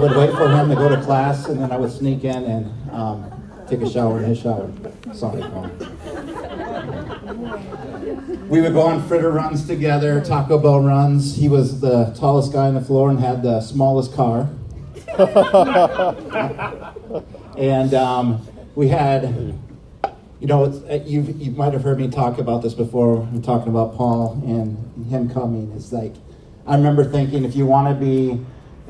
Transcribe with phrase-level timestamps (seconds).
[0.00, 2.44] I would wait for him to go to class, and then I would sneak in
[2.44, 3.30] and um,
[3.68, 4.72] take a shower in his shower.
[5.12, 5.42] Sorry.
[8.48, 11.36] We would go on fritter runs together, Taco Bell runs.
[11.36, 14.48] He was the tallest guy on the floor and had the smallest car.
[17.58, 19.54] and um, we had,
[20.40, 23.18] you know, uh, you you might have heard me talk about this before.
[23.18, 24.78] I'm talking about Paul and
[25.10, 25.70] him coming.
[25.76, 26.14] It's like
[26.66, 28.40] I remember thinking, if you want to be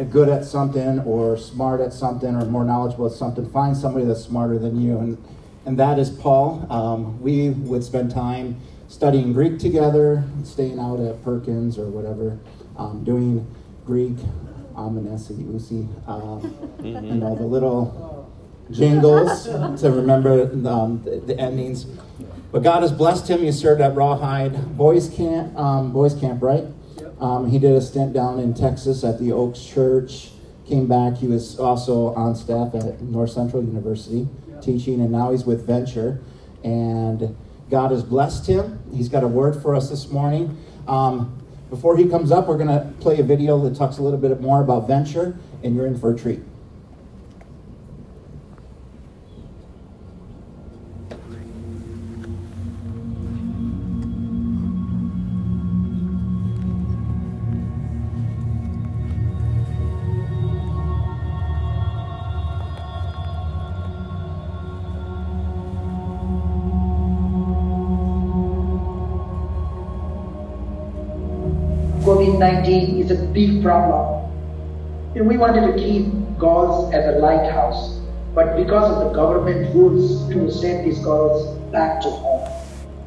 [0.05, 4.23] good at something or smart at something or more knowledgeable at something, find somebody that's
[4.23, 4.99] smarter than you.
[4.99, 5.25] And,
[5.67, 6.67] and that is Paul.
[6.71, 12.39] Um, we would spend time studying Greek together, staying out at Perkins or whatever,
[12.77, 13.47] um, doing
[13.87, 14.17] Greek,
[14.75, 16.41] Amanesi, Usi, um,
[16.79, 17.05] mm-hmm.
[17.05, 18.31] you know, the little
[18.71, 21.85] jingles to remember um, the, the, endings.
[22.53, 23.41] But God has blessed him.
[23.41, 26.65] He served at Rawhide Boys Camp, um, Boys Camp, right?
[27.21, 30.31] Um, he did a stint down in Texas at the Oaks Church.
[30.67, 31.17] Came back.
[31.17, 34.29] He was also on staff at North Central University
[34.63, 36.21] teaching, and now he's with Venture.
[36.63, 37.37] And
[37.71, 38.81] God has blessed him.
[38.95, 40.57] He's got a word for us this morning.
[40.87, 41.37] Um,
[41.69, 44.41] before he comes up, we're going to play a video that talks a little bit
[44.41, 46.41] more about Venture, and you're in for a treat.
[72.51, 74.29] COVID-19 is a big problem.
[75.15, 76.07] And we wanted to keep
[76.39, 78.01] girls as a lighthouse,
[78.35, 82.49] but because of the government rules to send these girls back to home.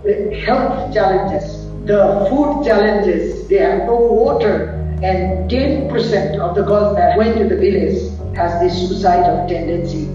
[0.04, 6.96] The health challenges, the food challenges, they have no water, and 10% of the girls
[6.96, 8.00] that went to the village
[8.36, 10.06] has this suicidal tendency.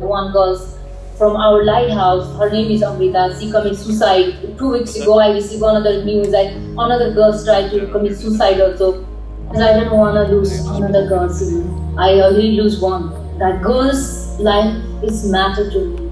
[0.00, 0.75] The one girl's
[1.18, 2.36] from our lighthouse.
[2.38, 3.36] Her name is Amrita.
[3.40, 4.58] She committed suicide.
[4.58, 9.04] Two weeks ago, I received another news that another girl tried to commit suicide also.
[9.46, 11.30] Because I don't want to lose another girl.
[11.98, 13.10] I already lose one.
[13.38, 16.02] That girl's life is matter to me.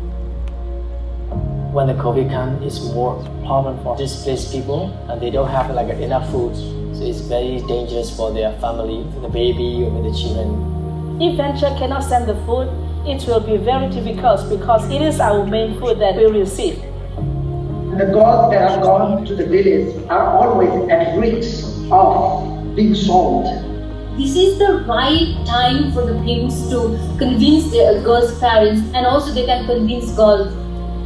[1.75, 5.89] When the COVID comes, it's more problem for displaced people, and they don't have like
[5.89, 6.55] enough food.
[6.97, 11.21] So it's very dangerous for their family, for the baby, or the children.
[11.21, 12.69] If venture cannot send the food,
[13.07, 16.81] it will be very difficult because it is our main food that we receive.
[17.99, 23.45] The girls that have gone to the village are always at risk of being sold.
[24.17, 29.33] This is the right time for the parents to convince their girls' parents and also
[29.33, 30.55] they can convince girls.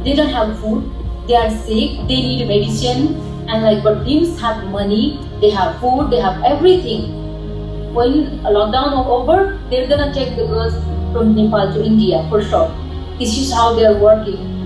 [0.03, 0.89] They don't have food,
[1.27, 6.11] they are sick, they need medicine, and like but parents have money, they have food,
[6.11, 7.93] they have everything.
[7.93, 10.75] When lockdown is over, they're gonna take the girls
[11.11, 12.69] from Nepal to India for sure.
[13.17, 14.59] This is how they're working.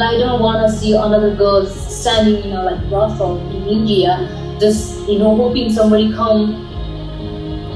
[0.00, 5.08] I don't want to see another girl standing, you know, like brothel in India, just
[5.08, 6.64] you know, hoping somebody come.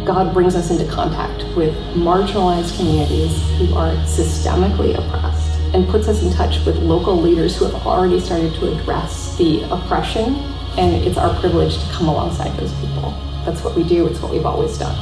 [0.07, 6.23] God brings us into contact with marginalized communities who are systemically oppressed and puts us
[6.23, 10.37] in touch with local leaders who have already started to address the oppression.
[10.79, 13.11] And it's our privilege to come alongside those people.
[13.45, 14.97] That's what we do, it's what we've always done.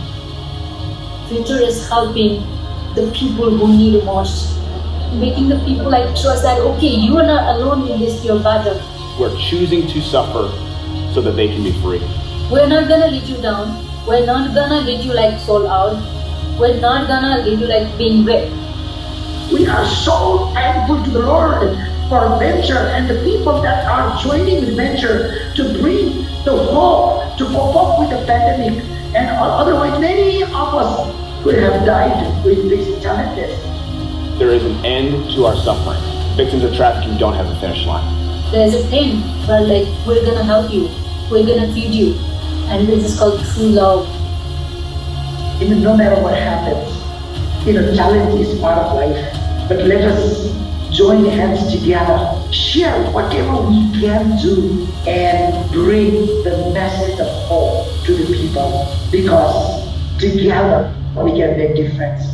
[1.29, 2.43] Future is helping
[2.95, 4.59] the people who need most.
[5.15, 8.81] Making the people like trust that, okay, you are not alone in this, your battle.
[9.19, 10.51] We're choosing to suffer
[11.13, 12.01] so that they can be free.
[12.51, 13.87] We're not gonna let you down.
[14.07, 15.99] We're not gonna let you like sold out.
[16.59, 18.53] We're not gonna let you like being raped.
[19.53, 21.77] We are so thankful to the Lord
[22.09, 27.45] for Venture and the people that are joining with Venture to bring the hope to
[27.47, 28.83] cope up with the pandemic.
[29.15, 33.59] And otherwise, many of us would have died with these challenges.
[34.39, 36.01] There is an end to our suffering.
[36.37, 38.05] Victims of trafficking don't have a finish line.
[38.51, 40.89] There's a pain, but like we're gonna help you.
[41.31, 42.15] We're gonna feed you.
[42.69, 44.07] And this is called true love.
[45.63, 49.69] Even no matter what happens, you know, challenge is part of life.
[49.69, 50.51] But let us
[50.91, 52.19] join hands together,
[52.53, 58.95] share whatever we can do, and bring the message of hope to the people.
[59.11, 59.89] Because
[60.19, 62.25] together we can make difference.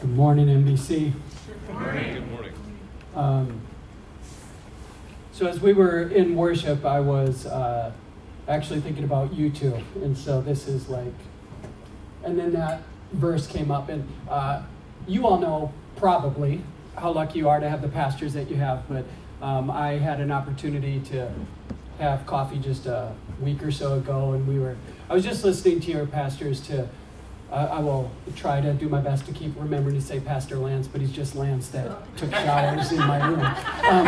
[0.00, 1.12] Good morning, NBC.
[1.46, 2.14] Good morning.
[2.14, 2.52] Good morning.
[3.14, 3.60] Um,
[5.32, 7.92] so as we were in worship, I was uh,
[8.48, 11.14] actually thinking about you two, and so this is like,
[12.24, 12.82] and then that
[13.12, 14.62] verse came up, and uh,
[15.06, 16.62] you all know probably
[16.96, 19.04] how lucky you are to have the pastors that you have, but
[19.42, 21.30] um, I had an opportunity to
[21.98, 24.76] have coffee just a week or so ago, and we were.
[25.08, 26.88] I was just listening to your pastors to.
[27.50, 30.88] Uh, I will try to do my best to keep remembering to say Pastor Lance,
[30.88, 33.40] but he's just Lance that took showers in my room.
[33.88, 34.06] Um,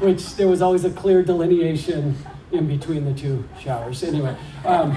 [0.00, 2.16] which there was always a clear delineation
[2.52, 4.02] in between the two showers.
[4.02, 4.34] Anyway,
[4.64, 4.96] um,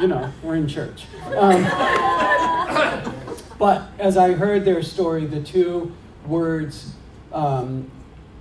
[0.00, 1.04] you know, we're in church.
[1.36, 1.64] Um,
[3.66, 5.92] but as I heard their story, the two
[6.24, 6.94] words
[7.32, 7.90] um,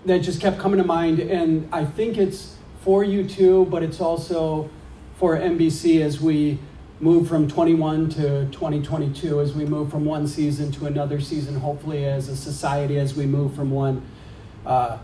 [0.05, 3.99] that just kept coming to mind, and I think it's for you too, but it's
[3.99, 4.69] also
[5.17, 6.59] for NBC as we
[6.99, 12.05] move from 21 to 2022, as we move from one season to another season, hopefully
[12.05, 14.05] as a society, as we move from one
[14.63, 14.99] uh,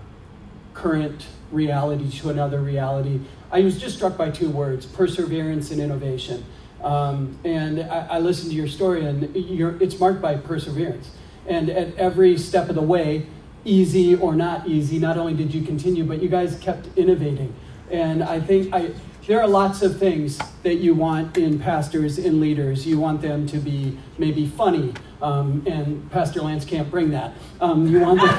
[0.76, 3.22] current reality to another reality.
[3.52, 6.46] I was just struck by two words perseverance and innovation.
[6.84, 11.12] Um, and I, I, listened to your story, and it's marked by perseverance.
[11.48, 13.28] And at every step of the way,
[13.66, 17.54] easy or not easy, not only did you continue, but you guys kept innovating.
[17.92, 18.92] And I think I,
[19.28, 22.88] there are lots of things that you want in pastors and leaders.
[22.88, 27.34] You want them to be maybe funny, um, and Pastor Lance can't bring that.
[27.60, 28.30] Um, you want them.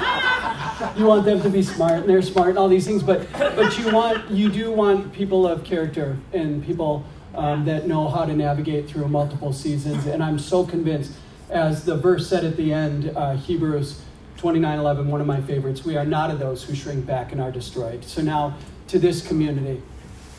[0.96, 3.02] you want them to be smart, and they're smart, and all these things.
[3.02, 7.04] But but you want you do want people of character and people
[7.34, 10.06] um, that know how to navigate through multiple seasons.
[10.06, 11.12] And I'm so convinced,
[11.48, 14.02] as the verse said at the end, uh, Hebrews
[14.38, 15.84] 29:11, one of my favorites.
[15.84, 18.04] We are not of those who shrink back and are destroyed.
[18.04, 18.56] So now
[18.88, 19.82] to this community,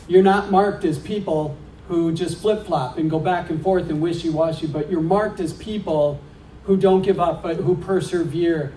[0.08, 1.56] you're not marked as people
[1.88, 5.40] who just flip flop and go back and forth and wishy washy, but you're marked
[5.40, 6.20] as people
[6.64, 8.72] who don't give up, but who persevere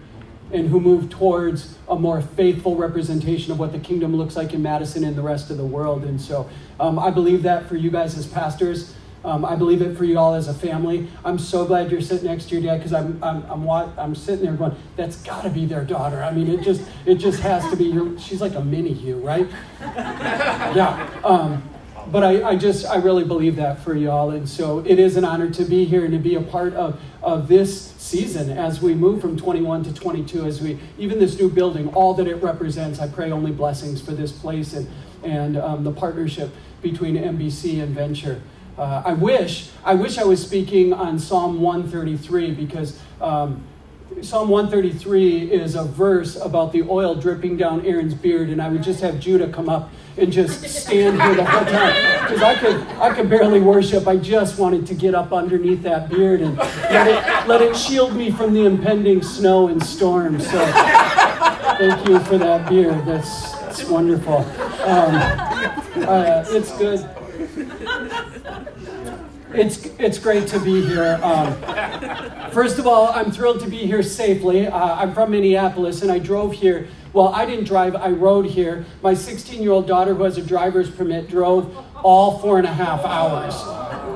[0.51, 4.61] and who move towards a more faithful representation of what the kingdom looks like in
[4.61, 6.03] Madison and the rest of the world.
[6.03, 6.49] And so
[6.79, 8.93] um, I believe that for you guys as pastors.
[9.23, 11.07] Um, I believe it for you all as a family.
[11.23, 14.45] I'm so glad you're sitting next to your dad because I'm, I'm, I'm, I'm, sitting
[14.45, 16.23] there going, that's got to be their daughter.
[16.23, 17.85] I mean, it just, it just has to be.
[17.85, 19.47] Your, she's like a mini you, right?
[19.81, 21.09] yeah.
[21.23, 21.67] Um,
[22.11, 24.31] but I, I just, I really believe that for y'all.
[24.31, 26.99] And so it is an honor to be here and to be a part of,
[27.21, 31.49] of this season as we move from 21 to 22, as we, even this new
[31.49, 32.99] building, all that it represents.
[32.99, 34.87] I pray only blessings for this place and,
[35.23, 38.41] and um, the partnership between NBC and Venture.
[38.77, 43.63] Uh, I wish I wish I was speaking on Psalm 133 because um,
[44.21, 48.81] Psalm 133 is a verse about the oil dripping down Aaron's beard, and I would
[48.81, 52.75] just have Judah come up and just stand here the whole time because I could
[52.99, 54.07] I could barely worship.
[54.07, 58.15] I just wanted to get up underneath that beard and let it let it shield
[58.15, 60.39] me from the impending snow and storm.
[60.39, 60.65] So
[61.77, 63.05] thank you for that beard.
[63.05, 64.37] That's, that's wonderful.
[64.37, 65.15] Um,
[66.07, 67.05] uh, it's good
[69.57, 71.19] it's it's great to be here.
[71.23, 71.53] Um,
[72.51, 74.67] first of all, I'm thrilled to be here safely.
[74.67, 76.87] Uh, I'm from Minneapolis, and I drove here.
[77.13, 78.85] Well, I didn't drive; I rode here.
[79.01, 83.55] My 16-year-old daughter, who has a driver's permit, drove all four and a half hours.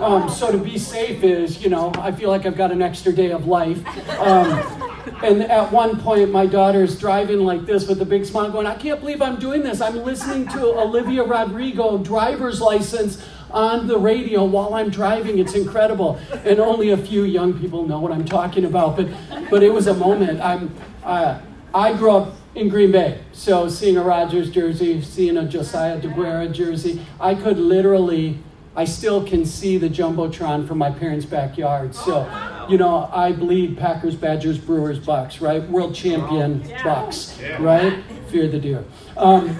[0.02, 3.12] Um, so to be safe is, you know, I feel like I've got an extra
[3.12, 3.86] day of life.
[4.20, 4.80] Um,
[5.24, 8.76] and at one point, my daughter's driving like this with a big smile, going, I
[8.76, 9.82] can't believe I'm doing this.
[9.82, 15.40] I'm listening to Olivia Rodrigo driver's license on the radio while I'm driving.
[15.40, 16.20] It's incredible.
[16.46, 18.96] And only a few young people know what I'm talking about.
[18.96, 19.10] But,
[19.50, 20.42] but it was a moment.
[20.42, 20.74] I'm,
[21.04, 21.40] uh,
[21.74, 23.22] I grew up in Green Bay.
[23.32, 28.40] So seeing a Rodgers jersey, seeing a Josiah Deguara jersey, I could literally,
[28.76, 31.94] I still can see the Jumbotron from my parents' backyard.
[31.94, 32.28] So,
[32.70, 35.62] you know, I bleed Packers, Badgers, Brewers, Bucks, right?
[35.70, 38.04] World champion Bucks, right?
[38.30, 38.84] Fear the deer.
[39.18, 39.60] Um,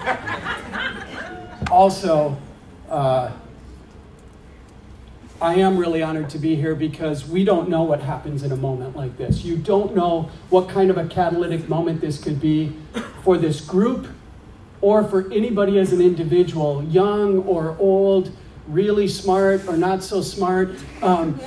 [1.70, 2.36] also,
[2.88, 3.30] uh,
[5.42, 8.56] I am really honored to be here because we don't know what happens in a
[8.56, 9.42] moment like this.
[9.42, 12.76] You don't know what kind of a catalytic moment this could be
[13.24, 14.06] for this group
[14.82, 18.36] or for anybody as an individual, young or old,
[18.68, 20.74] really smart or not so smart.
[21.00, 21.40] Um,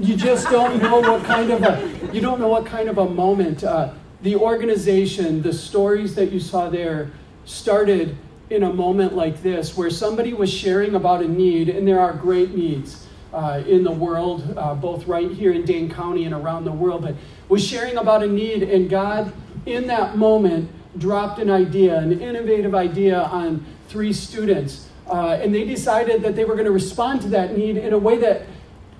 [0.00, 3.08] you just don't know what kind of a you don't know what kind of a
[3.08, 3.62] moment.
[3.62, 7.10] Uh, the organization, the stories that you saw there,
[7.44, 8.16] started
[8.48, 12.14] in a moment like this, where somebody was sharing about a need, and there are
[12.14, 13.03] great needs
[13.34, 17.02] uh, in the world, uh, both right here in Dane County and around the world,
[17.02, 17.16] but
[17.48, 19.32] was sharing about a need, and God,
[19.66, 24.88] in that moment, dropped an idea, an innovative idea on three students.
[25.08, 27.98] Uh, and they decided that they were going to respond to that need in a
[27.98, 28.42] way that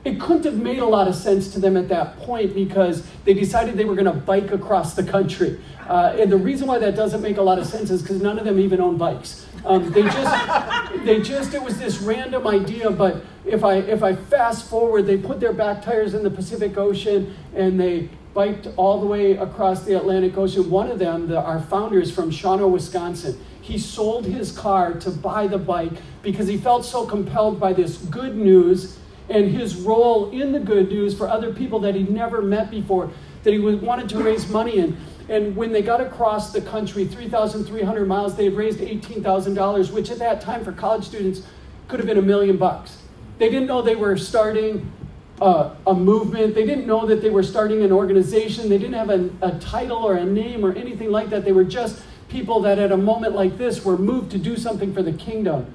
[0.04, 3.32] it couldn't have made a lot of sense to them at that point because they
[3.32, 5.58] decided they were going to bike across the country.
[5.88, 8.38] Uh, and the reason why that doesn't make a lot of sense is because none
[8.38, 9.43] of them even own bikes.
[9.64, 12.90] Um, they just, they just, it was this random idea.
[12.90, 16.76] But if I, if I fast forward, they put their back tires in the Pacific
[16.76, 20.68] Ocean and they biked all the way across the Atlantic Ocean.
[20.68, 23.38] One of them, the, our founder, is from Shawano, Wisconsin.
[23.60, 25.92] He sold his car to buy the bike
[26.22, 28.98] because he felt so compelled by this good news
[29.30, 33.10] and his role in the good news for other people that he'd never met before,
[33.42, 34.96] that he wanted to raise money in.
[35.28, 40.18] And when they got across the country, 3,300 miles, they had raised $18,000, which at
[40.18, 41.42] that time for college students
[41.88, 42.98] could have been a million bucks.
[43.38, 44.90] They didn't know they were starting
[45.40, 46.54] a, a movement.
[46.54, 48.68] They didn't know that they were starting an organization.
[48.68, 51.44] They didn't have a, a title or a name or anything like that.
[51.44, 54.92] They were just people that at a moment like this were moved to do something
[54.92, 55.72] for the kingdom.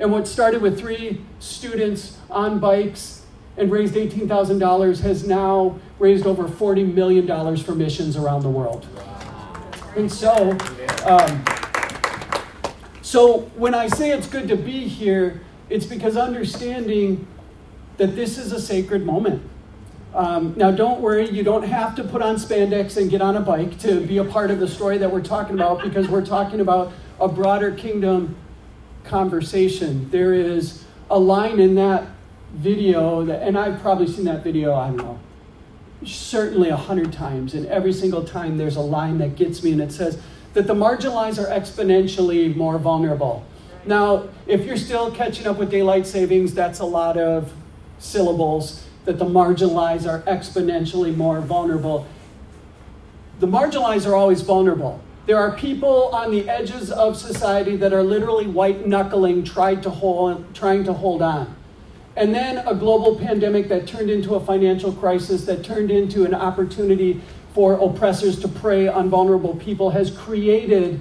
[0.00, 3.26] And what started with three students on bikes
[3.56, 8.86] and raised $18,000 has now raised over $40 million for missions around the world.
[9.96, 10.56] And so,
[11.04, 11.44] um,
[13.02, 15.40] so when I say it's good to be here,
[15.70, 17.26] it's because understanding
[17.96, 19.42] that this is a sacred moment.
[20.14, 23.40] Um, now, don't worry, you don't have to put on spandex and get on a
[23.40, 26.60] bike to be a part of the story that we're talking about because we're talking
[26.60, 28.36] about a broader kingdom
[29.04, 30.08] conversation.
[30.10, 32.06] There is a line in that
[32.54, 35.20] video, that, and I've probably seen that video, I don't know,
[36.04, 39.80] certainly a hundred times, and every single time there's a line that gets me, and
[39.80, 40.18] it says
[40.54, 43.44] that the marginalized are exponentially more vulnerable.
[43.84, 47.52] Now, if you're still catching up with daylight savings, that's a lot of
[47.98, 52.06] syllables, that the marginalized are exponentially more vulnerable.
[53.40, 55.00] The marginalized are always vulnerable.
[55.26, 59.90] There are people on the edges of society that are literally white knuckling, trying to
[59.90, 61.54] hold, trying to hold on.
[62.18, 66.34] And then a global pandemic that turned into a financial crisis, that turned into an
[66.34, 67.20] opportunity
[67.54, 71.00] for oppressors to prey on vulnerable people, has created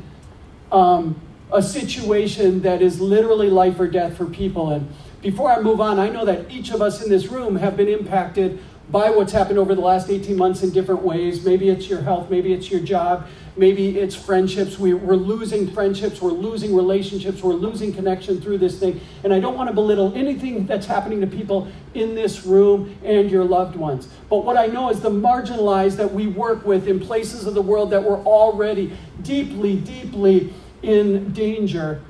[0.72, 1.20] um,
[1.52, 4.70] a situation that is literally life or death for people.
[4.70, 4.88] And
[5.24, 7.88] before I move on, I know that each of us in this room have been
[7.88, 8.60] impacted
[8.92, 11.44] by what's happened over the last 18 months in different ways.
[11.44, 14.78] Maybe it's your health, maybe it's your job, maybe it's friendships.
[14.78, 19.02] We, are losing friendships, we're losing relationships, we're losing connection through this thing.
[19.24, 23.30] And I don't want to belittle anything that's happening to people in this room and
[23.30, 24.08] your loved ones.
[24.30, 27.62] But what I know is the marginalized that we work with in places of the
[27.62, 32.02] world that were already deeply, deeply in danger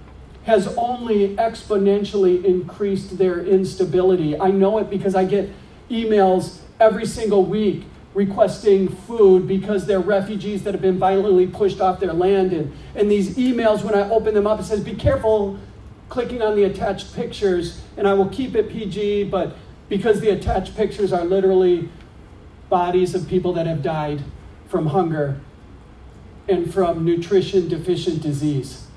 [0.44, 4.40] has only exponentially increased their instability.
[4.40, 5.50] I know it because I get
[5.90, 7.84] emails every single week
[8.18, 12.52] requesting food because they're refugees that have been violently pushed off their land.
[12.52, 15.60] And, and these emails, when I open them up, it says, Be careful
[16.10, 19.56] clicking on the attached pictures, and I will keep it PG, but
[19.88, 21.90] because the attached pictures are literally
[22.70, 24.24] bodies of people that have died
[24.68, 25.40] from hunger
[26.50, 28.88] and from nutrition deficient disease.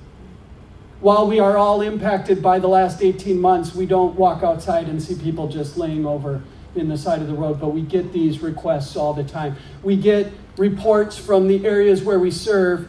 [1.00, 5.02] While we are all impacted by the last 18 months, we don't walk outside and
[5.02, 6.42] see people just laying over
[6.74, 9.56] in the side of the road, but we get these requests all the time.
[9.82, 12.88] We get reports from the areas where we serve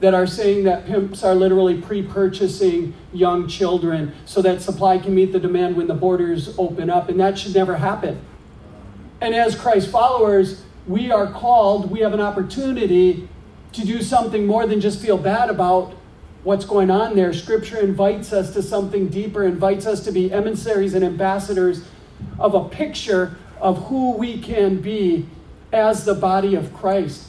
[0.00, 5.14] that are saying that pimps are literally pre purchasing young children so that supply can
[5.14, 8.20] meet the demand when the borders open up, and that should never happen.
[9.20, 13.28] And as Christ followers, we are called, we have an opportunity
[13.72, 15.94] to do something more than just feel bad about
[16.44, 17.32] what's going on there.
[17.32, 21.82] Scripture invites us to something deeper, invites us to be emissaries and ambassadors
[22.38, 25.26] of a picture of who we can be
[25.72, 27.28] as the body of Christ.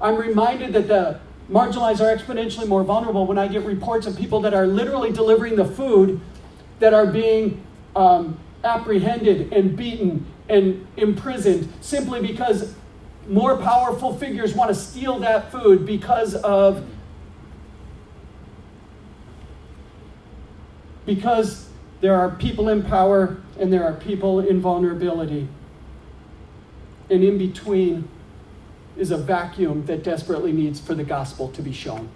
[0.00, 4.40] I'm reminded that the marginalized are exponentially more vulnerable when I get reports of people
[4.40, 6.20] that are literally delivering the food
[6.80, 7.62] that are being
[7.94, 12.74] um, apprehended and beaten and imprisoned simply because
[13.28, 16.84] more powerful figures want to steal that food because of
[21.06, 21.68] because
[22.00, 25.48] there are people in power and there are people in vulnerability.
[27.10, 28.08] And in between
[28.96, 32.08] is a vacuum that desperately needs for the gospel to be shown.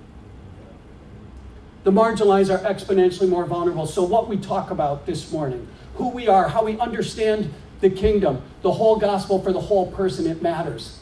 [1.85, 3.87] The marginalized are exponentially more vulnerable.
[3.87, 8.43] So, what we talk about this morning, who we are, how we understand the kingdom,
[8.63, 10.99] the whole gospel for the whole person, it matters.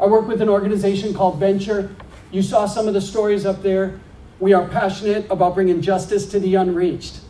[0.00, 1.94] I work with an organization called Venture.
[2.30, 4.00] You saw some of the stories up there.
[4.40, 7.20] We are passionate about bringing justice to the unreached.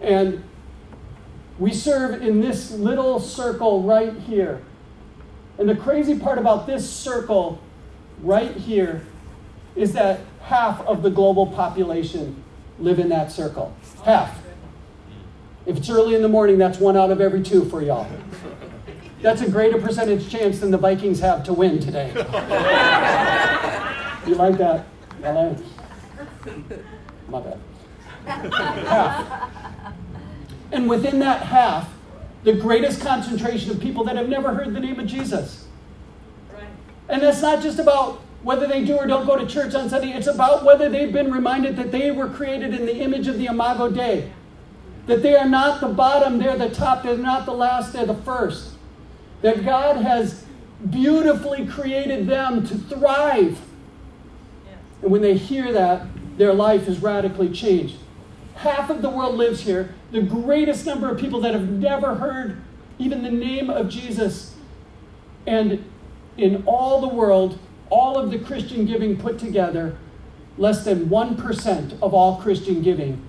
[0.00, 0.42] And
[1.58, 4.62] we serve in this little circle right here.
[5.58, 7.60] And the crazy part about this circle
[8.20, 9.06] right here
[9.74, 12.42] is that half of the global population
[12.78, 13.74] live in that circle.
[14.04, 14.38] Half.
[15.64, 18.06] If it's early in the morning, that's one out of every two for y'all.
[19.22, 22.08] That's a greater percentage chance than the Vikings have to win today.
[24.26, 24.84] you like that?
[27.28, 27.58] My bad.
[28.26, 29.65] Half.
[30.72, 31.92] And within that half,
[32.44, 35.66] the greatest concentration of people that have never heard the name of Jesus.
[37.08, 40.12] And that's not just about whether they do or don't go to church on Sunday,
[40.12, 43.46] it's about whether they've been reminded that they were created in the image of the
[43.46, 44.30] Imago Dei.
[45.06, 48.14] That they are not the bottom, they're the top, they're not the last, they're the
[48.14, 48.74] first.
[49.42, 50.44] That God has
[50.90, 53.60] beautifully created them to thrive.
[55.02, 56.06] And when they hear that,
[56.38, 57.96] their life is radically changed.
[58.56, 59.94] Half of the world lives here.
[60.12, 62.62] The greatest number of people that have never heard
[62.98, 64.54] even the name of Jesus.
[65.46, 65.84] And
[66.36, 67.58] in all the world,
[67.90, 69.96] all of the Christian giving put together,
[70.58, 73.22] less than 1% of all Christian giving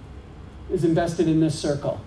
[0.72, 2.02] is invested in this circle.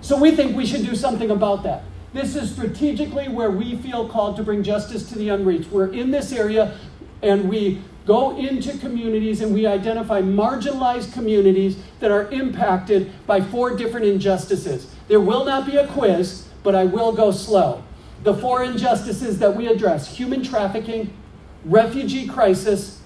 [0.00, 1.82] So we think we should do something about that.
[2.12, 5.70] This is strategically where we feel called to bring justice to the unreached.
[5.70, 6.76] We're in this area
[7.22, 13.76] and we go into communities and we identify marginalized communities that are impacted by four
[13.76, 14.92] different injustices.
[15.06, 17.84] There will not be a quiz, but I will go slow.
[18.24, 21.12] The four injustices that we address human trafficking,
[21.64, 23.00] refugee crisis,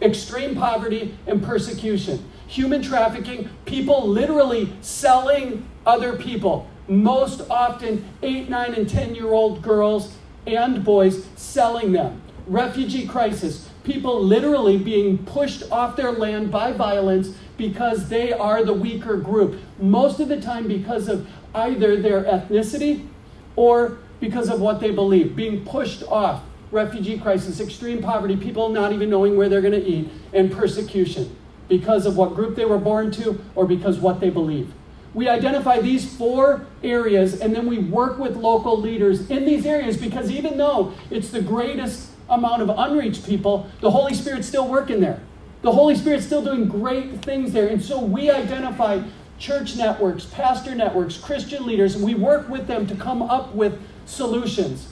[0.00, 2.24] extreme poverty, and persecution.
[2.46, 9.62] Human trafficking, people literally selling other people, most often 8, 9, and 10 year old
[9.62, 12.22] girls and boys selling them.
[12.46, 18.72] Refugee crisis, people literally being pushed off their land by violence because they are the
[18.72, 19.60] weaker group.
[19.78, 23.06] Most of the time, because of either their ethnicity
[23.54, 26.42] or because of what they believe, being pushed off.
[26.72, 31.36] Refugee crisis, extreme poverty, people not even knowing where they're going to eat, and persecution
[31.68, 34.72] because of what group they were born to or because what they believe.
[35.14, 39.96] We identify these four areas and then we work with local leaders in these areas
[39.96, 45.00] because even though it's the greatest amount of unreached people, the Holy Spirit's still working
[45.00, 45.20] there.
[45.62, 47.68] The Holy Spirit's still doing great things there.
[47.68, 49.02] And so we identify
[49.38, 53.80] church networks, pastor networks, Christian leaders, and we work with them to come up with
[54.04, 54.88] solutions.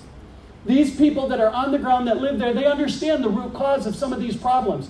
[0.65, 3.87] These people that are on the ground that live there, they understand the root cause
[3.87, 4.89] of some of these problems.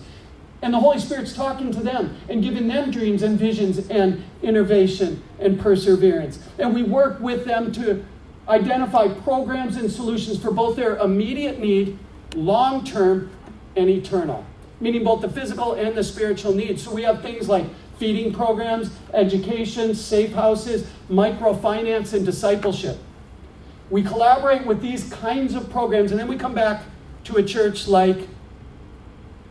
[0.61, 5.23] And the Holy Spirit's talking to them and giving them dreams and visions and innovation
[5.41, 6.39] and perseverance.
[6.59, 8.05] And we work with them to
[8.49, 11.99] identify programs and solutions for both their immediate need
[12.35, 13.31] long term
[13.77, 14.45] and eternal,
[14.81, 16.83] meaning both the physical and the spiritual needs.
[16.83, 17.65] So we have things like
[17.99, 22.99] feeding programs, education, safe houses, microfinance, and discipleship.
[23.91, 26.83] We collaborate with these kinds of programs, and then we come back
[27.25, 28.29] to a church like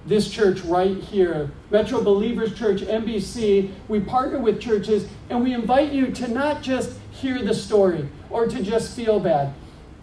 [0.06, 3.72] this church right here, Metro Believers Church, MBC.
[3.88, 8.48] We partner with churches, and we invite you to not just hear the story or
[8.48, 9.54] to just feel bad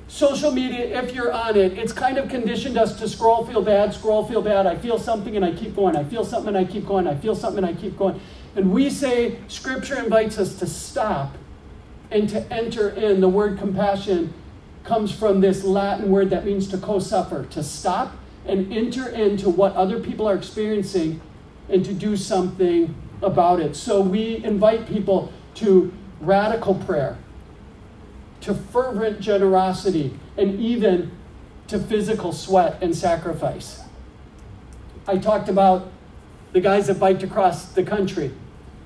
[0.08, 3.92] social media, if you're on it, it's kind of conditioned us to scroll, feel bad,
[3.92, 4.66] scroll, feel bad.
[4.66, 5.96] I feel something and I keep going.
[5.96, 7.06] I feel something and I keep going.
[7.06, 8.20] I feel something and I keep going.
[8.56, 11.36] And we say Scripture invites us to stop
[12.10, 13.20] and to enter in.
[13.20, 14.32] The word compassion
[14.82, 18.16] comes from this Latin word that means to co suffer, to stop
[18.46, 21.20] and enter into what other people are experiencing
[21.68, 23.76] and to do something about it.
[23.76, 27.18] So we invite people to radical prayer
[28.42, 31.10] to fervent generosity, and even
[31.66, 33.82] to physical sweat and sacrifice.
[35.06, 35.90] I talked about
[36.52, 38.32] the guys that biked across the country,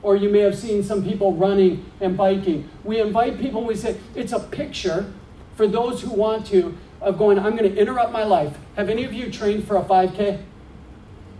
[0.02, 2.68] or you may have seen some people running and biking.
[2.82, 5.12] We invite people, we say, it's a picture
[5.56, 8.56] for those who want to of going, I'm going to interrupt my life.
[8.76, 10.40] Have any of you trained for a 5K?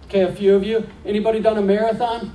[0.06, 0.88] Okay, a few of you.
[1.06, 2.34] Anybody done a marathon?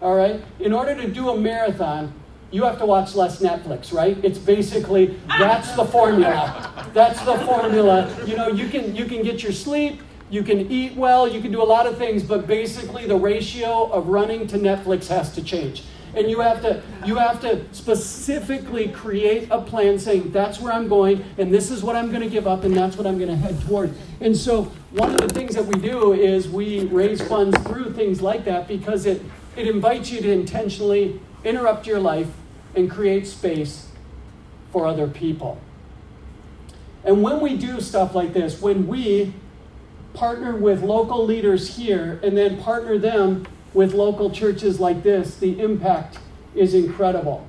[0.00, 0.40] All right.
[0.60, 2.14] In order to do a marathon,
[2.50, 4.16] you have to watch less Netflix, right?
[4.22, 6.90] It's basically that's the formula.
[6.92, 8.14] That's the formula.
[8.26, 11.52] You know, you can you can get your sleep, you can eat well, you can
[11.52, 15.42] do a lot of things, but basically the ratio of running to Netflix has to
[15.42, 15.84] change.
[16.14, 20.88] And you have to you have to specifically create a plan saying that's where I'm
[20.88, 23.30] going and this is what I'm going to give up and that's what I'm going
[23.30, 23.92] to head toward.
[24.20, 28.22] And so one of the things that we do is we raise funds through things
[28.22, 29.22] like that because it
[29.56, 32.28] it invites you to intentionally interrupt your life
[32.74, 33.88] and create space
[34.72, 35.60] for other people.
[37.04, 39.34] And when we do stuff like this, when we
[40.14, 45.60] partner with local leaders here and then partner them with local churches like this, the
[45.60, 46.18] impact
[46.54, 47.46] is incredible.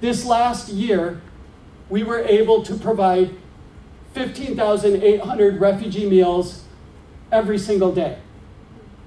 [0.00, 1.20] This last year,
[1.88, 3.34] we were able to provide
[4.12, 6.64] 15,800 refugee meals
[7.32, 8.18] every single day.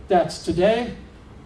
[0.07, 0.95] That's today,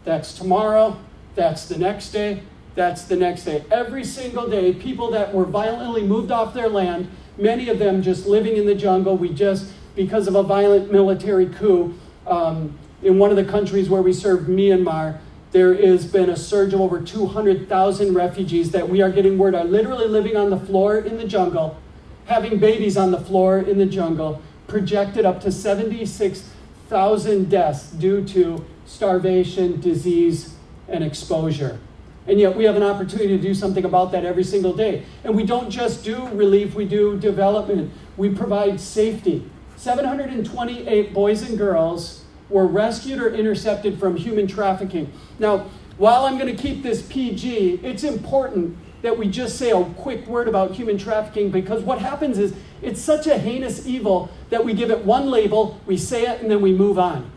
[0.04, 1.00] that's tomorrow,
[1.36, 2.42] that's the next day,
[2.76, 3.64] that's the next day.
[3.72, 8.26] Every single day, people that were violently moved off their land, many of them just
[8.26, 9.18] living in the jungle.
[9.18, 11.94] We just, because of a violent military coup
[12.26, 15.20] um, in one of the countries where we served, Myanmar,
[15.52, 19.64] there has been a surge of over 200,000 refugees that we are getting word are
[19.64, 21.78] literally living on the floor in the jungle,
[22.26, 28.66] having babies on the floor in the jungle, projected up to 76,000 deaths due to
[28.86, 30.55] starvation, disease,
[30.88, 31.80] and exposure.
[32.28, 35.04] And yet we have an opportunity to do something about that every single day.
[35.24, 37.92] And we don't just do relief, we do development.
[38.18, 39.50] We provide safety.
[39.76, 45.12] 728 boys and girls were rescued or intercepted from human trafficking.
[45.38, 45.66] Now,
[45.98, 50.26] while I'm going to keep this PG, it's important that we just say a quick
[50.26, 54.74] word about human trafficking because what happens is it's such a heinous evil that we
[54.74, 57.30] give it one label, we say it, and then we move on.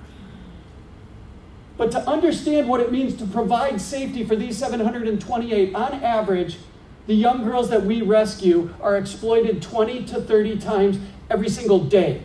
[1.78, 6.58] But to understand what it means to provide safety for these 728, on average,
[7.06, 10.98] the young girls that we rescue are exploited 20 to 30 times
[11.30, 12.24] every single day.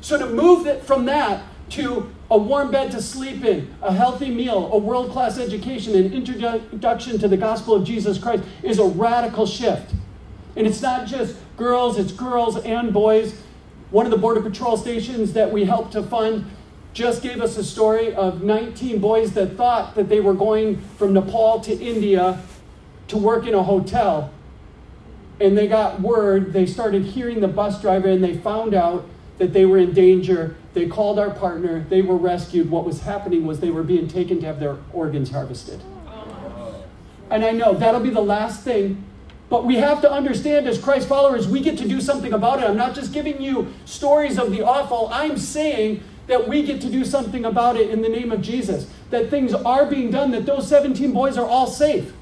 [0.00, 4.30] So to move it from that to a warm bed to sleep in, a healthy
[4.30, 8.84] meal, a world class education, an introduction to the gospel of Jesus Christ is a
[8.84, 9.92] radical shift.
[10.54, 13.34] And it's not just girls, it's girls and boys.
[13.90, 16.46] One of the Border Patrol stations that we helped to fund
[16.96, 21.12] just gave us a story of 19 boys that thought that they were going from
[21.12, 22.40] Nepal to India
[23.08, 24.32] to work in a hotel.
[25.38, 29.06] And they got word, they started hearing the bus driver, and they found out
[29.36, 30.56] that they were in danger.
[30.72, 32.70] They called our partner, they were rescued.
[32.70, 35.82] What was happening was they were being taken to have their organs harvested.
[37.28, 39.04] And I know that'll be the last thing
[39.48, 42.68] but we have to understand as Christ followers, we get to do something about it.
[42.68, 45.08] I'm not just giving you stories of the awful.
[45.12, 48.90] I'm saying that we get to do something about it in the name of Jesus.
[49.10, 52.12] That things are being done, that those 17 boys are all safe.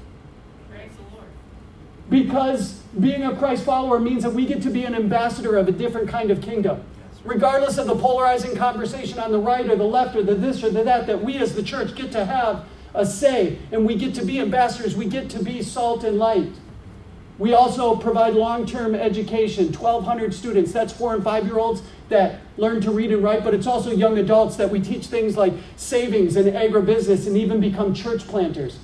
[0.69, 1.27] Praise the Lord.
[2.09, 5.71] Because being a Christ follower means that we get to be an ambassador of a
[5.71, 6.83] different kind of kingdom.
[7.23, 10.69] Regardless of the polarizing conversation on the right or the left or the this or
[10.69, 14.13] the that, that we as the church get to have a say and we get
[14.13, 16.53] to be ambassadors, we get to be salt and light.
[17.37, 20.71] We also provide long term education, 1,200 students.
[20.71, 23.91] That's four and five year olds that learn to read and write, but it's also
[23.91, 28.79] young adults that we teach things like savings and agribusiness and even become church planters.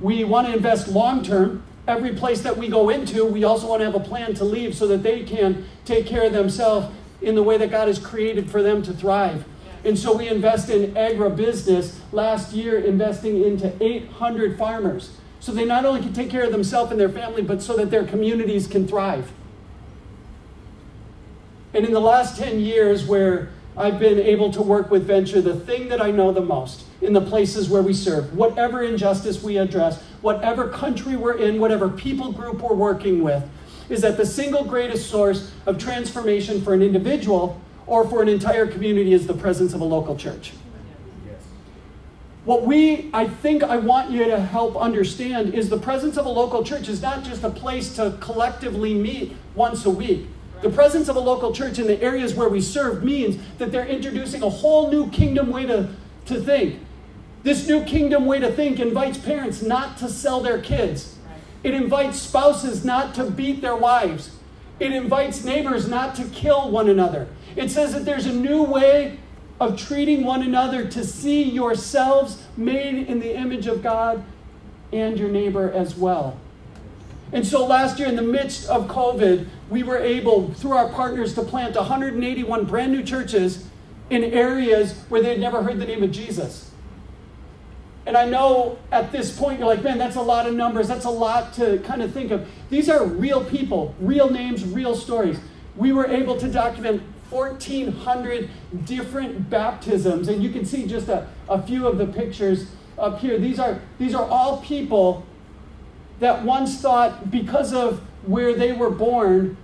[0.00, 1.62] We want to invest long term.
[1.86, 4.74] Every place that we go into, we also want to have a plan to leave
[4.74, 8.50] so that they can take care of themselves in the way that God has created
[8.50, 9.44] for them to thrive.
[9.84, 11.98] And so we invest in agribusiness.
[12.10, 16.90] Last year, investing into 800 farmers so they not only can take care of themselves
[16.90, 19.30] and their family, but so that their communities can thrive.
[21.74, 25.56] And in the last 10 years, where I've been able to work with Venture, the
[25.56, 29.58] thing that I know the most in the places where we serve, whatever injustice we
[29.58, 33.42] address, whatever country we're in, whatever people group we're working with,
[33.88, 38.66] is that the single greatest source of transformation for an individual or for an entire
[38.66, 40.52] community is the presence of a local church.
[42.44, 46.30] What we, I think I want you to help understand is the presence of a
[46.30, 50.26] local church is not just a place to collectively meet once a week.
[50.64, 53.84] The presence of a local church in the areas where we serve means that they're
[53.84, 55.90] introducing a whole new kingdom way to,
[56.24, 56.80] to think.
[57.42, 61.18] This new kingdom way to think invites parents not to sell their kids.
[61.62, 64.38] It invites spouses not to beat their wives.
[64.80, 67.28] It invites neighbors not to kill one another.
[67.56, 69.18] It says that there's a new way
[69.60, 74.24] of treating one another to see yourselves made in the image of God
[74.94, 76.38] and your neighbor as well.
[77.34, 81.34] And so last year, in the midst of COVID, we were able, through our partners,
[81.34, 83.66] to plant 181 brand new churches
[84.10, 86.70] in areas where they had never heard the name of Jesus.
[88.06, 90.88] And I know at this point you're like, man, that's a lot of numbers.
[90.88, 92.46] That's a lot to kind of think of.
[92.68, 95.38] These are real people, real names, real stories.
[95.74, 98.50] We were able to document 1,400
[98.84, 100.28] different baptisms.
[100.28, 102.66] And you can see just a, a few of the pictures
[102.98, 103.38] up here.
[103.38, 105.24] These are, these are all people
[106.20, 109.56] that once thought because of where they were born,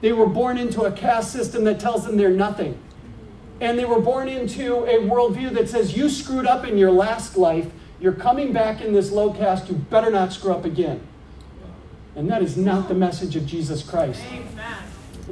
[0.00, 2.78] they were born into a caste system that tells them they're nothing.
[3.60, 7.36] And they were born into a worldview that says, you screwed up in your last
[7.36, 11.00] life, you're coming back in this low caste, you better not screw up again.
[12.14, 14.22] And that is not the message of Jesus Christ.
[14.30, 14.76] Amen.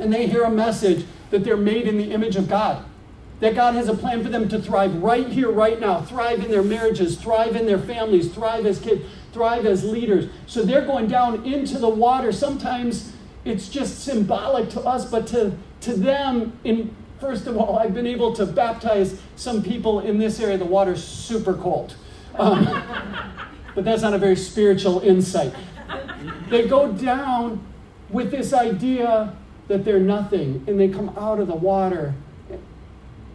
[0.00, 2.84] And they hear a message that they're made in the image of God.
[3.44, 6.50] That God has a plan for them to thrive right here, right now, thrive in
[6.50, 9.04] their marriages, thrive in their families, thrive as kids,
[9.34, 10.30] thrive as leaders.
[10.46, 12.32] So they're going down into the water.
[12.32, 13.12] Sometimes
[13.44, 15.52] it's just symbolic to us, but to,
[15.82, 20.40] to them, in first of all, I've been able to baptize some people in this
[20.40, 20.56] area.
[20.56, 21.96] The water's super cold.
[22.38, 22.64] Um,
[23.74, 25.54] but that's not a very spiritual insight.
[26.48, 27.62] They go down
[28.08, 29.36] with this idea
[29.68, 32.14] that they're nothing and they come out of the water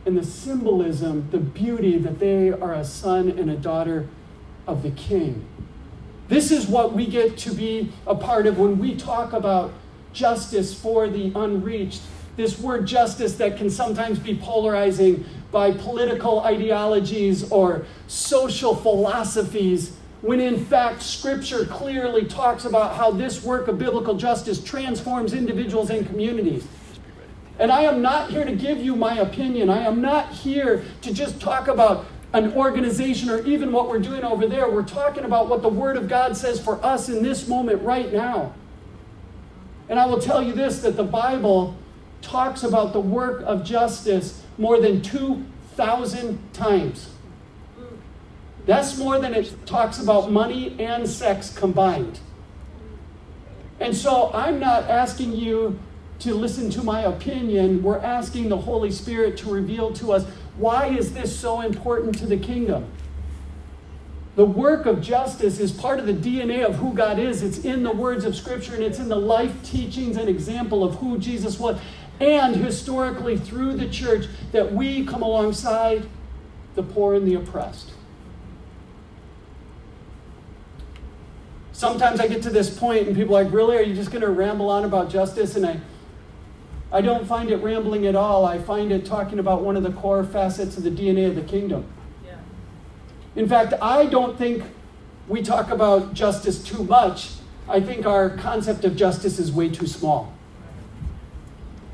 [0.05, 4.07] and the symbolism, the beauty that they are a son and a daughter
[4.65, 5.45] of the king.
[6.27, 9.73] This is what we get to be a part of when we talk about
[10.13, 12.01] justice for the unreached.
[12.37, 20.39] This word justice that can sometimes be polarizing by political ideologies or social philosophies, when
[20.39, 26.05] in fact Scripture clearly talks about how this work of biblical justice transforms individuals and
[26.05, 26.65] communities.
[27.59, 29.69] And I am not here to give you my opinion.
[29.69, 34.23] I am not here to just talk about an organization or even what we're doing
[34.23, 34.69] over there.
[34.71, 38.13] We're talking about what the Word of God says for us in this moment right
[38.13, 38.53] now.
[39.89, 41.75] And I will tell you this that the Bible
[42.21, 47.09] talks about the work of justice more than 2,000 times.
[48.65, 52.19] That's more than it talks about money and sex combined.
[53.79, 55.79] And so I'm not asking you
[56.19, 57.81] to listen to my opinion.
[57.81, 60.25] We're asking the Holy Spirit to reveal to us
[60.57, 62.85] why is this so important to the kingdom?
[64.35, 67.43] The work of justice is part of the DNA of who God is.
[67.43, 70.95] It's in the words of Scripture and it's in the life teachings and example of
[70.95, 71.79] who Jesus was.
[72.19, 76.07] And historically, through the church, that we come alongside
[76.75, 77.91] the poor and the oppressed.
[81.71, 83.77] Sometimes I get to this point and people are like, Really?
[83.77, 85.55] Are you just going to ramble on about justice?
[85.55, 85.79] And I,
[86.91, 88.45] I don't find it rambling at all.
[88.45, 91.43] I find it talking about one of the core facets of the DNA of the
[91.43, 91.85] kingdom.
[92.25, 92.37] Yeah.
[93.35, 94.63] In fact, I don't think
[95.27, 97.31] we talk about justice too much.
[97.67, 100.33] I think our concept of justice is way too small.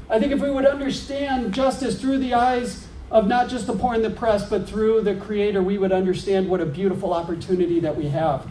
[0.09, 3.93] I think if we would understand justice through the eyes of not just the poor
[3.93, 7.95] and the oppressed, but through the Creator, we would understand what a beautiful opportunity that
[7.95, 8.47] we have.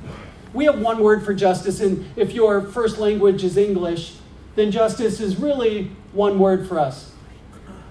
[0.53, 4.17] We have one word for justice, and if your first language is English,
[4.57, 7.13] then justice is really one word for us.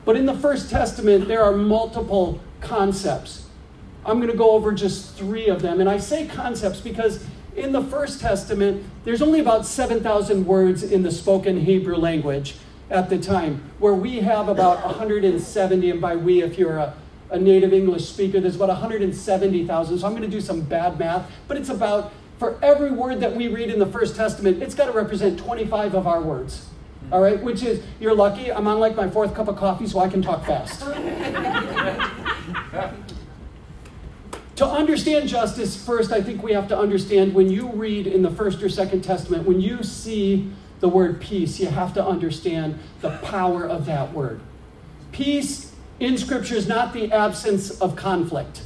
[0.05, 3.47] But in the First Testament, there are multiple concepts.
[4.05, 5.79] I'm going to go over just three of them.
[5.79, 11.03] And I say concepts because in the First Testament, there's only about 7,000 words in
[11.03, 12.55] the spoken Hebrew language
[12.89, 15.89] at the time, where we have about 170.
[15.89, 16.93] And by we, if you're a,
[17.29, 19.99] a native English speaker, there's about 170,000.
[19.99, 23.35] So I'm going to do some bad math, but it's about for every word that
[23.35, 26.67] we read in the First Testament, it's got to represent 25 of our words.
[27.11, 29.99] All right, which is, you're lucky, I'm on like my fourth cup of coffee, so
[29.99, 30.81] I can talk fast.
[34.55, 38.31] to understand justice, first, I think we have to understand when you read in the
[38.31, 43.11] First or Second Testament, when you see the word peace, you have to understand the
[43.17, 44.41] power of that word.
[45.11, 48.63] Peace in Scripture is not the absence of conflict.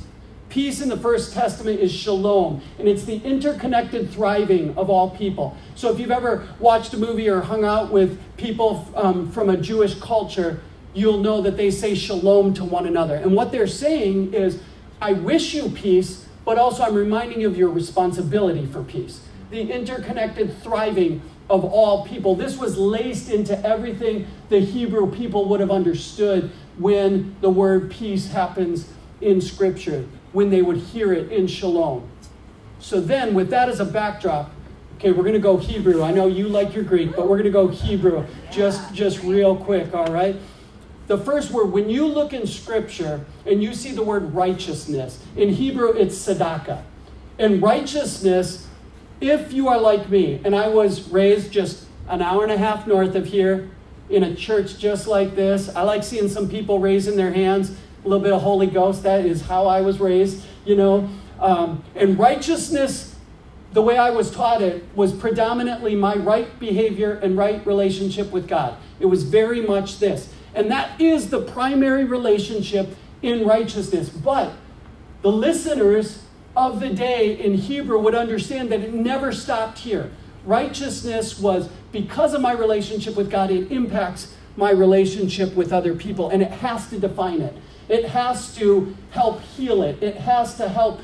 [0.57, 5.55] Peace in the First Testament is shalom, and it's the interconnected thriving of all people.
[5.75, 9.57] So, if you've ever watched a movie or hung out with people um, from a
[9.57, 10.61] Jewish culture,
[10.95, 13.17] you'll know that they say shalom to one another.
[13.17, 14.59] And what they're saying is,
[14.99, 19.21] I wish you peace, but also I'm reminding you of your responsibility for peace.
[19.51, 22.33] The interconnected thriving of all people.
[22.33, 28.29] This was laced into everything the Hebrew people would have understood when the word peace
[28.31, 28.89] happens
[29.21, 32.07] in Scripture when they would hear it in shalom.
[32.77, 34.51] So then, with that as a backdrop,
[34.97, 36.03] okay, we're going to go Hebrew.
[36.03, 39.55] I know you like your Greek, but we're going to go Hebrew just, just real
[39.55, 40.35] quick, all right?
[41.07, 45.49] The first word, when you look in Scripture and you see the word righteousness, in
[45.49, 46.83] Hebrew it's tzedakah.
[47.39, 48.67] And righteousness,
[49.19, 52.85] if you are like me, and I was raised just an hour and a half
[52.85, 53.71] north of here
[54.11, 57.75] in a church just like this, I like seeing some people raising their hands
[58.07, 59.03] little bit of Holy Ghost.
[59.03, 61.09] That is how I was raised, you know.
[61.39, 63.15] Um, and righteousness,
[63.73, 68.47] the way I was taught it, was predominantly my right behavior and right relationship with
[68.47, 68.77] God.
[68.99, 70.33] It was very much this.
[70.55, 72.89] And that is the primary relationship
[73.21, 74.09] in righteousness.
[74.09, 74.53] But
[75.21, 76.23] the listeners
[76.55, 80.11] of the day in Hebrew would understand that it never stopped here.
[80.45, 86.29] Righteousness was because of my relationship with God, it impacts my relationship with other people,
[86.29, 87.55] and it has to define it.
[87.89, 90.01] It has to help heal it.
[90.01, 90.99] It has to help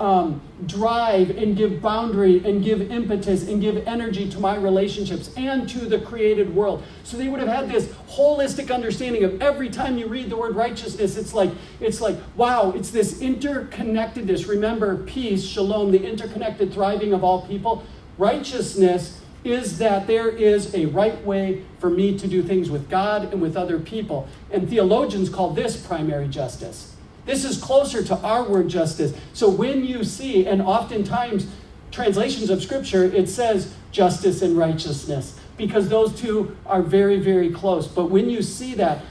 [0.00, 5.68] um, drive and give boundary and give impetus and give energy to my relationships and
[5.68, 6.82] to the created world.
[7.02, 10.56] So they would have had this holistic understanding of every time you read the word
[10.56, 14.48] righteousness, it's like, it's like, wow, it's this interconnectedness.
[14.48, 17.84] Remember, peace, shalom, the interconnected thriving of all people.
[18.16, 23.30] Righteousness is that there is a right way for me to do things with God
[23.32, 24.26] and with other people.
[24.50, 26.96] And theologians call this primary justice.
[27.26, 29.14] This is closer to our word justice.
[29.32, 31.46] So when you see, and oftentimes
[31.90, 37.86] translations of scripture, it says justice and righteousness because those two are very, very close.
[37.86, 39.04] But when you see that,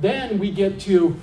[0.00, 1.16] then we get to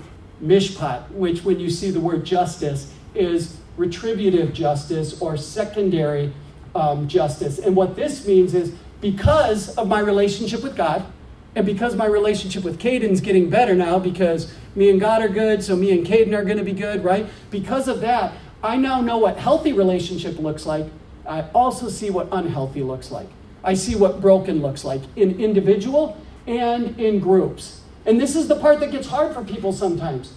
[0.44, 6.34] mishpat, which when you see the word justice is retributive justice or secondary
[6.75, 7.60] um, justice.
[7.60, 11.05] And what this means is because of my relationship with God,
[11.55, 15.63] and because my relationship with Caden's getting better now, because me and God are good,
[15.63, 17.27] so me and Caden are going to be good, right?
[17.49, 20.86] Because of that, I now know what healthy relationship looks like.
[21.25, 23.29] I also see what unhealthy looks like.
[23.63, 27.82] I see what broken looks like in individual and in groups.
[28.05, 30.34] And this is the part that gets hard for people sometimes.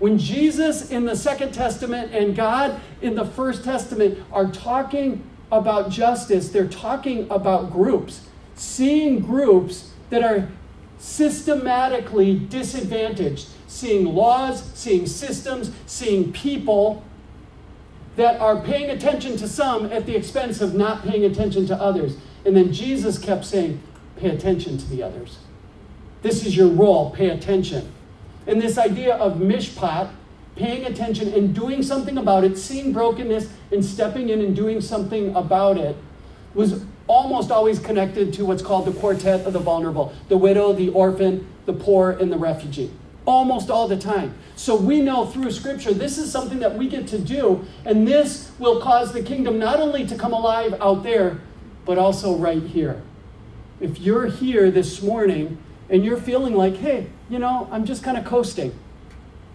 [0.00, 5.90] When Jesus in the Second Testament and God in the First Testament are talking about
[5.90, 8.26] justice, they're talking about groups.
[8.54, 10.48] Seeing groups that are
[10.98, 17.04] systematically disadvantaged, seeing laws, seeing systems, seeing people
[18.16, 22.16] that are paying attention to some at the expense of not paying attention to others.
[22.46, 23.82] And then Jesus kept saying,
[24.16, 25.38] pay attention to the others.
[26.22, 27.92] This is your role, pay attention.
[28.50, 30.10] And this idea of mishpat,
[30.56, 35.32] paying attention and doing something about it, seeing brokenness and stepping in and doing something
[35.36, 35.96] about it,
[36.52, 40.88] was almost always connected to what's called the quartet of the vulnerable the widow, the
[40.88, 42.90] orphan, the poor, and the refugee.
[43.24, 44.34] Almost all the time.
[44.56, 48.50] So we know through Scripture this is something that we get to do, and this
[48.58, 51.40] will cause the kingdom not only to come alive out there,
[51.84, 53.00] but also right here.
[53.78, 55.58] If you're here this morning
[55.88, 58.76] and you're feeling like, hey, you know, I'm just kind of coasting,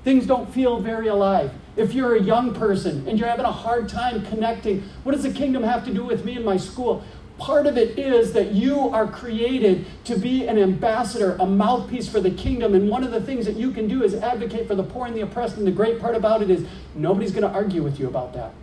[0.03, 1.51] things don't feel very alive.
[1.75, 5.31] If you're a young person and you're having a hard time connecting, what does the
[5.31, 7.03] kingdom have to do with me and my school?
[7.37, 12.21] Part of it is that you are created to be an ambassador, a mouthpiece for
[12.21, 12.73] the kingdom.
[12.75, 15.13] And one of the things that you can do is advocate for the poor and
[15.13, 15.57] the oppressed.
[15.57, 18.53] And the great part about it is nobody's going to argue with you about that.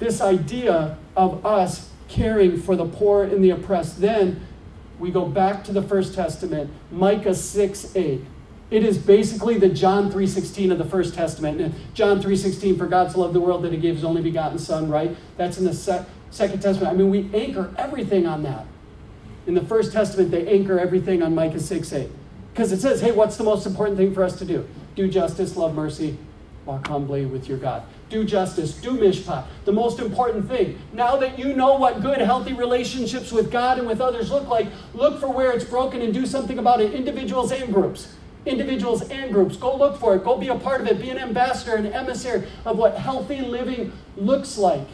[0.00, 4.00] This idea of us caring for the poor and the oppressed.
[4.00, 4.44] Then
[5.00, 8.20] we go back to the First Testament, Micah 6 8.
[8.70, 11.60] It is basically the John 3:16 of the First Testament.
[11.60, 14.58] And John 3:16, for God so loved the world that he gave his only begotten
[14.58, 15.16] son, right?
[15.36, 16.94] That's in the sec- Second Testament.
[16.94, 18.66] I mean, we anchor everything on that.
[19.46, 22.10] In the First Testament, they anchor everything on Micah 6 8.
[22.52, 24.66] Because it says, hey, what's the most important thing for us to do?
[24.94, 26.18] Do justice, love mercy,
[26.66, 27.82] walk humbly with your God.
[28.10, 29.46] Do justice, do mishpat.
[29.64, 30.78] The most important thing.
[30.92, 34.66] Now that you know what good, healthy relationships with God and with others look like,
[34.94, 38.14] look for where it's broken and do something about it, individuals and groups
[38.46, 39.56] individuals and groups.
[39.56, 40.24] Go look for it.
[40.24, 41.00] Go be a part of it.
[41.00, 44.86] Be an ambassador, an emissary of what healthy living looks like.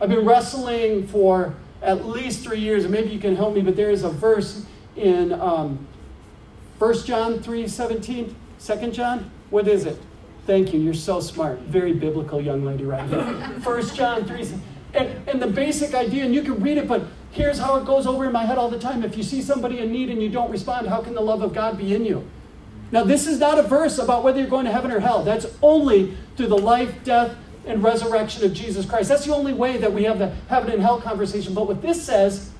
[0.00, 3.76] I've been wrestling for at least three years, and maybe you can help me, but
[3.76, 4.64] there is a verse
[4.96, 5.86] in um,
[6.78, 9.30] 1 John 3 17, 2 John.
[9.50, 10.00] What is it?
[10.46, 10.80] Thank you.
[10.80, 11.60] You're so smart.
[11.60, 13.24] Very biblical young lady right here.
[13.62, 14.46] First John 3
[14.94, 17.04] and, and the basic idea, and you can read it, but
[17.34, 19.02] Here's how it goes over in my head all the time.
[19.02, 21.52] If you see somebody in need and you don't respond, how can the love of
[21.52, 22.24] God be in you?
[22.92, 25.24] Now, this is not a verse about whether you're going to heaven or hell.
[25.24, 29.08] That's only through the life, death, and resurrection of Jesus Christ.
[29.08, 31.54] That's the only way that we have the heaven and hell conversation.
[31.54, 32.52] But what this says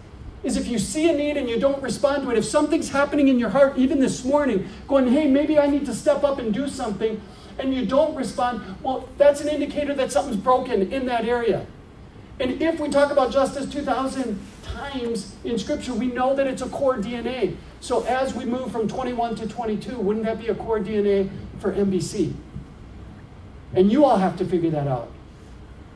[0.42, 3.28] is if you see a need and you don't respond to it, if something's happening
[3.28, 6.52] in your heart, even this morning, going, hey, maybe I need to step up and
[6.52, 7.20] do something,
[7.58, 11.66] and you don't respond, well, that's an indicator that something's broken in that area.
[12.40, 16.68] And if we talk about Justice 2000 times in Scripture, we know that it's a
[16.68, 17.56] core DNA.
[17.80, 21.72] So as we move from 21 to 22, wouldn't that be a core DNA for
[21.72, 22.34] NBC?
[23.74, 25.10] And you all have to figure that out.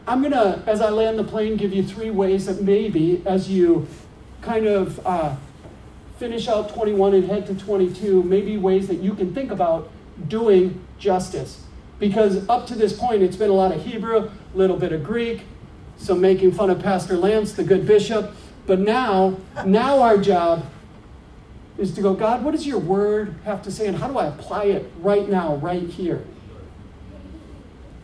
[0.07, 3.51] I'm going to, as I land the plane, give you three ways that maybe as
[3.51, 3.87] you
[4.41, 5.37] kind of uh,
[6.19, 9.91] finish out 21 and head to 22, maybe ways that you can think about
[10.29, 11.65] doing justice.
[11.99, 15.03] Because up to this point, it's been a lot of Hebrew, a little bit of
[15.03, 15.43] Greek,
[15.97, 18.35] some making fun of Pastor Lance, the good bishop.
[18.67, 20.65] But now, now our job
[21.77, 24.27] is to go, God, what does your word have to say, and how do I
[24.27, 26.25] apply it right now, right here?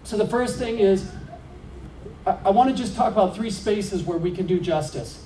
[0.04, 1.10] So the first thing is,
[2.26, 5.24] I, I want to just talk about three spaces where we can do justice.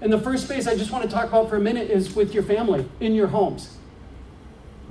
[0.00, 2.32] And the first space I just want to talk about for a minute is with
[2.32, 3.76] your family, in your homes.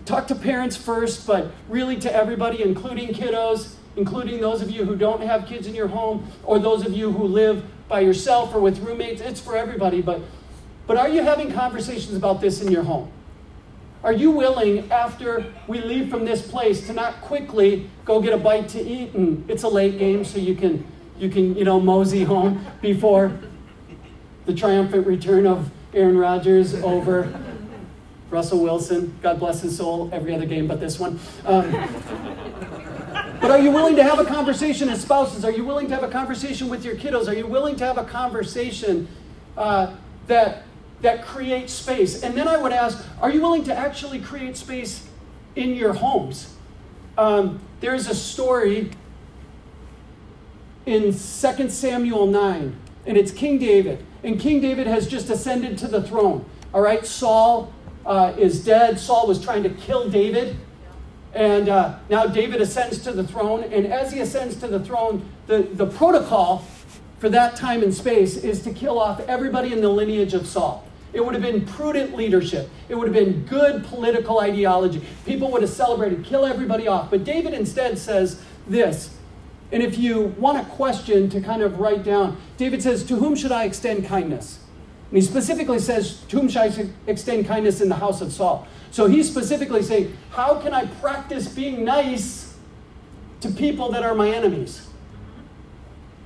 [0.05, 4.95] Talk to parents first, but really to everybody, including kiddos, including those of you who
[4.95, 8.59] don't have kids in your home, or those of you who live by yourself or
[8.59, 9.21] with roommates.
[9.21, 10.01] It's for everybody.
[10.01, 10.21] But,
[10.87, 13.11] but are you having conversations about this in your home?
[14.01, 18.37] Are you willing, after we leave from this place, to not quickly go get a
[18.37, 20.85] bite to eat and it's a late game so you can,
[21.17, 23.37] you can you know, mosey home before
[24.45, 27.23] the triumphant return of Aaron Rodgers over
[28.29, 29.17] Russell Wilson?
[29.21, 31.19] God bless his soul, every other game but this one.
[31.45, 31.71] Um,
[33.41, 35.45] but are you willing to have a conversation as spouses?
[35.45, 37.27] Are you willing to have a conversation with your kiddos?
[37.27, 39.07] Are you willing to have a conversation
[39.57, 39.95] uh,
[40.27, 40.63] that
[41.01, 42.23] that create space.
[42.23, 45.07] And then I would ask, are you willing to actually create space
[45.55, 46.55] in your homes?
[47.17, 48.91] Um, there's a story
[50.85, 52.75] in 2 Samuel 9,
[53.05, 54.05] and it's King David.
[54.23, 56.45] And King David has just ascended to the throne.
[56.73, 57.73] All right, Saul
[58.09, 58.99] uh, is dead.
[58.99, 60.57] Saul was trying to kill David.
[61.33, 63.63] And uh, now David ascends to the throne.
[63.63, 66.65] And as he ascends to the throne, the, the protocol
[67.19, 70.85] for that time and space is to kill off everybody in the lineage of Saul.
[71.13, 72.69] It would have been prudent leadership.
[72.87, 75.01] It would have been good political ideology.
[75.25, 77.11] People would have celebrated, kill everybody off.
[77.11, 79.15] But David instead says this.
[79.71, 83.35] And if you want a question to kind of write down, David says, To whom
[83.35, 84.59] should I extend kindness?
[85.09, 88.67] And he specifically says, To whom should I extend kindness in the house of Saul?
[88.91, 92.55] So he's specifically saying, How can I practice being nice
[93.41, 94.87] to people that are my enemies?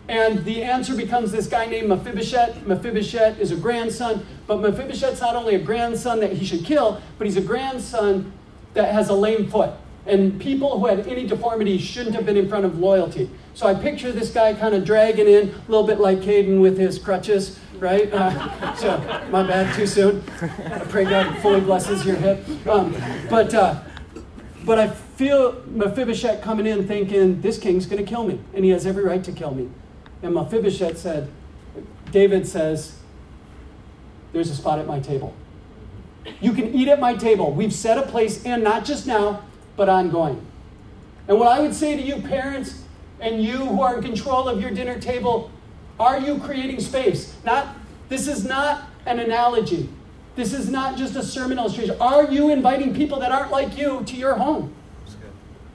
[0.09, 2.67] And the answer becomes this guy named Mephibosheth.
[2.67, 7.25] Mephibosheth is a grandson, but Mephibosheth's not only a grandson that he should kill, but
[7.25, 8.33] he's a grandson
[8.73, 9.71] that has a lame foot.
[10.05, 13.29] And people who had any deformity shouldn't have been in front of loyalty.
[13.53, 16.77] So I picture this guy kind of dragging in, a little bit like Caden with
[16.77, 18.11] his crutches, right?
[18.13, 18.97] Uh, so,
[19.29, 20.23] my bad, too soon.
[20.41, 22.39] I pray God fully blesses your hip.
[22.65, 22.95] Um,
[23.29, 23.83] but, uh,
[24.65, 28.71] but I feel Mephibosheth coming in thinking, this king's going to kill me, and he
[28.71, 29.69] has every right to kill me.
[30.23, 31.29] And Mephibosheth said,
[32.11, 32.97] David says,
[34.31, 35.35] There's a spot at my table.
[36.39, 37.51] You can eat at my table.
[37.51, 39.43] We've set a place, and not just now,
[39.75, 40.45] but ongoing.
[41.27, 42.83] And what I would say to you, parents,
[43.19, 45.51] and you who are in control of your dinner table,
[45.99, 47.35] are you creating space?
[47.45, 47.75] Not
[48.09, 49.89] this is not an analogy.
[50.35, 51.95] This is not just a sermon illustration.
[52.01, 54.73] Are you inviting people that aren't like you to your home?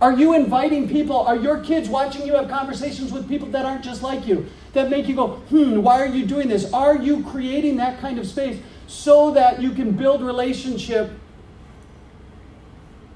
[0.00, 1.16] Are you inviting people?
[1.16, 4.46] Are your kids watching you have conversations with people that aren't just like you?
[4.72, 6.72] That make you go, hmm, why are you doing this?
[6.72, 11.10] Are you creating that kind of space so that you can build relationship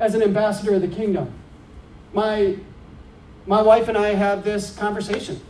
[0.00, 1.32] as an ambassador of the kingdom?
[2.12, 2.56] My,
[3.46, 5.40] my wife and I have this conversation.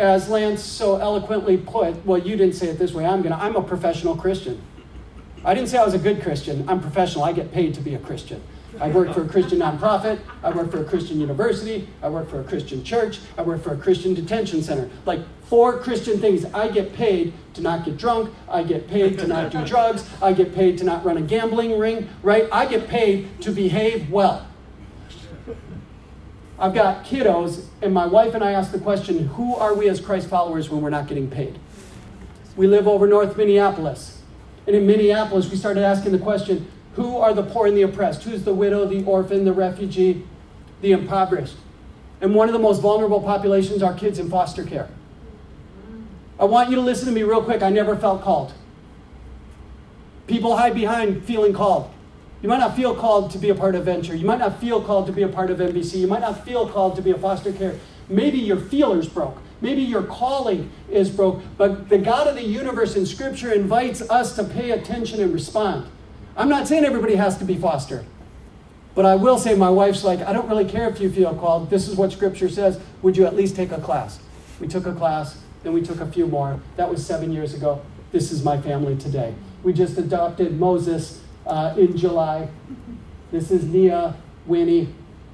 [0.00, 3.54] As Lance so eloquently put, well, you didn't say it this way, I'm gonna, I'm
[3.54, 4.60] a professional Christian.
[5.44, 6.66] I didn't say I was a good Christian.
[6.68, 7.24] I'm professional.
[7.24, 8.42] I get paid to be a Christian.
[8.80, 10.20] I work for a Christian nonprofit.
[10.42, 11.88] I work for a Christian university.
[12.02, 13.20] I work for a Christian church.
[13.36, 14.88] I work for a Christian detention center.
[15.04, 16.44] Like four Christian things.
[16.46, 18.32] I get paid to not get drunk.
[18.48, 20.08] I get paid to not do drugs.
[20.22, 22.48] I get paid to not run a gambling ring, right?
[22.52, 24.46] I get paid to behave well.
[26.60, 29.98] I've got kiddos, and my wife and I ask the question who are we as
[29.98, 31.58] Christ followers when we're not getting paid?
[32.54, 34.20] We live over North Minneapolis.
[34.66, 38.24] And in Minneapolis, we started asking the question who are the poor and the oppressed?
[38.24, 40.26] Who's the widow, the orphan, the refugee,
[40.82, 41.56] the impoverished?
[42.20, 44.90] And one of the most vulnerable populations are kids in foster care.
[46.38, 47.62] I want you to listen to me real quick.
[47.62, 48.52] I never felt called.
[50.26, 51.90] People hide behind feeling called.
[52.42, 54.14] You might not feel called to be a part of Venture.
[54.14, 55.96] You might not feel called to be a part of NBC.
[55.96, 57.78] You might not feel called to be a foster care.
[58.08, 59.38] Maybe your feelers broke.
[59.60, 61.42] Maybe your calling is broke.
[61.58, 65.86] But the God of the universe in Scripture invites us to pay attention and respond.
[66.34, 68.06] I'm not saying everybody has to be foster.
[68.94, 71.68] But I will say, my wife's like, I don't really care if you feel called.
[71.68, 72.80] This is what Scripture says.
[73.02, 74.18] Would you at least take a class?
[74.58, 76.60] We took a class, then we took a few more.
[76.76, 77.82] That was seven years ago.
[78.12, 79.34] This is my family today.
[79.62, 81.19] We just adopted Moses
[81.50, 82.48] uh, in July.
[83.32, 84.88] This is Nia, Winnie,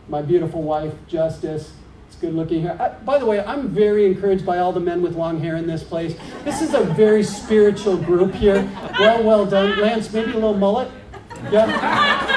[0.09, 1.73] my beautiful wife, Justice.
[2.09, 2.81] It's good looking hair.
[2.81, 5.67] I, by the way, I'm very encouraged by all the men with long hair in
[5.67, 6.17] this place.
[6.45, 8.69] This is a very spiritual group here.
[8.99, 9.79] Well, well done.
[9.79, 10.91] Lance, maybe a little mullet?
[11.51, 12.33] Yeah?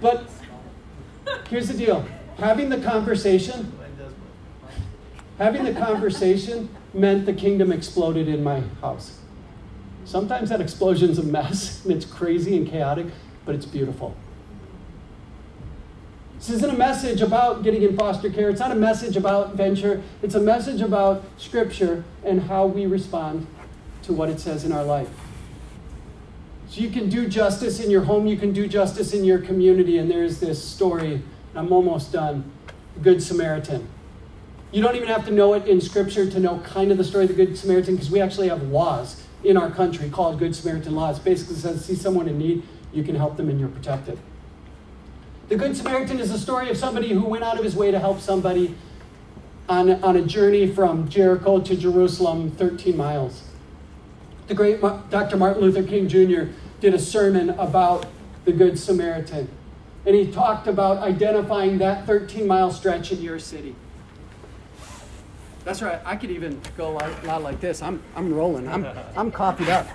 [0.00, 0.28] But
[1.48, 2.06] here's the deal
[2.38, 3.72] having the conversation,
[5.38, 9.20] having the conversation meant the kingdom exploded in my house.
[10.06, 13.06] Sometimes that explosion's a mess and it's crazy and chaotic,
[13.44, 14.16] but it's beautiful.
[16.38, 18.48] This isn't a message about getting in foster care.
[18.48, 20.02] It's not a message about venture.
[20.22, 23.46] It's a message about Scripture and how we respond
[24.02, 25.08] to what it says in our life.
[26.68, 29.98] So you can do justice in your home, you can do justice in your community.
[29.98, 31.22] And there's this story,
[31.54, 32.48] I'm almost done
[32.94, 33.88] the Good Samaritan.
[34.72, 37.24] You don't even have to know it in Scripture to know kind of the story
[37.24, 40.94] of the Good Samaritan because we actually have laws in our country called Good Samaritan
[40.94, 41.18] laws.
[41.18, 42.62] Basically says, see someone in need,
[42.92, 44.18] you can help them and you're protected.
[45.48, 47.98] The Good Samaritan is a story of somebody who went out of his way to
[47.98, 48.74] help somebody
[49.68, 53.44] on, on a journey from Jericho to Jerusalem, 13 miles.
[54.48, 55.36] The great Dr.
[55.36, 56.52] Martin Luther King Jr.
[56.80, 58.06] did a sermon about
[58.44, 59.48] the Good Samaritan.
[60.04, 63.74] And he talked about identifying that 13 mile stretch in your city.
[65.66, 66.00] That's right.
[66.04, 67.82] I could even go like, loud like this.
[67.82, 68.68] I'm, I'm rolling.
[68.68, 68.86] I'm,
[69.16, 69.88] I'm coffeed up.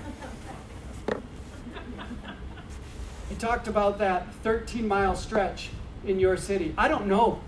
[3.30, 5.70] He talked about that 13 mile stretch
[6.04, 6.74] in your city.
[6.76, 7.40] I don't know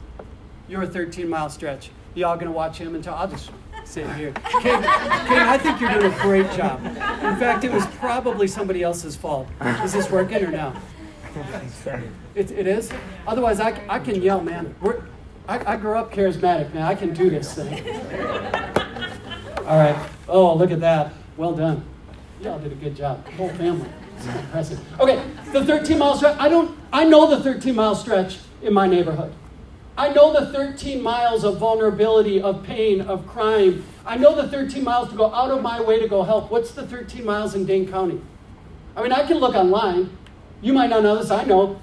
[0.68, 1.90] your 13 mile stretch.
[2.14, 3.50] Y'all gonna watch him until I'll just
[3.84, 4.32] sit here.
[4.62, 6.82] Ken, I think you're doing a great job.
[6.86, 9.46] In fact, it was probably somebody else's fault.
[9.82, 10.72] Is this working or no?
[12.36, 12.90] It, it is?
[13.28, 14.74] Otherwise, I, I can yell, man.
[14.80, 15.04] We're,
[15.46, 16.82] I, I grew up charismatic, man.
[16.82, 17.86] I can do this thing.
[19.66, 19.96] All right.
[20.28, 21.12] Oh, look at that.
[21.36, 21.84] Well done.
[22.40, 23.26] Y'all did a good job.
[23.32, 23.88] Whole family.
[24.16, 25.00] It's impressive.
[25.00, 25.22] Okay,
[25.52, 26.38] the 13 mile stretch.
[26.38, 26.76] I don't.
[26.92, 29.32] I know the 13 mile stretch in my neighborhood.
[29.96, 33.84] I know the 13 miles of vulnerability, of pain, of crime.
[34.04, 36.50] I know the 13 miles to go out of my way to go help.
[36.50, 38.20] What's the 13 miles in Dane County?
[38.96, 40.16] I mean, I can look online.
[40.62, 41.30] You might not know this.
[41.30, 41.80] I know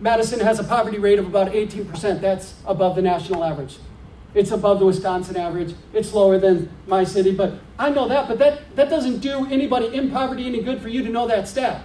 [0.00, 2.20] Madison has a poverty rate of about 18%.
[2.20, 3.78] That's above the national average.
[4.34, 5.74] It's above the Wisconsin average.
[5.92, 8.28] It's lower than my city, but I know that.
[8.28, 11.48] But that, that doesn't do anybody in poverty any good for you to know that
[11.48, 11.82] stat.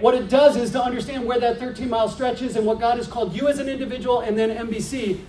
[0.00, 2.96] What it does is to understand where that 13 mile stretch is and what God
[2.96, 5.20] has called you as an individual and then MBC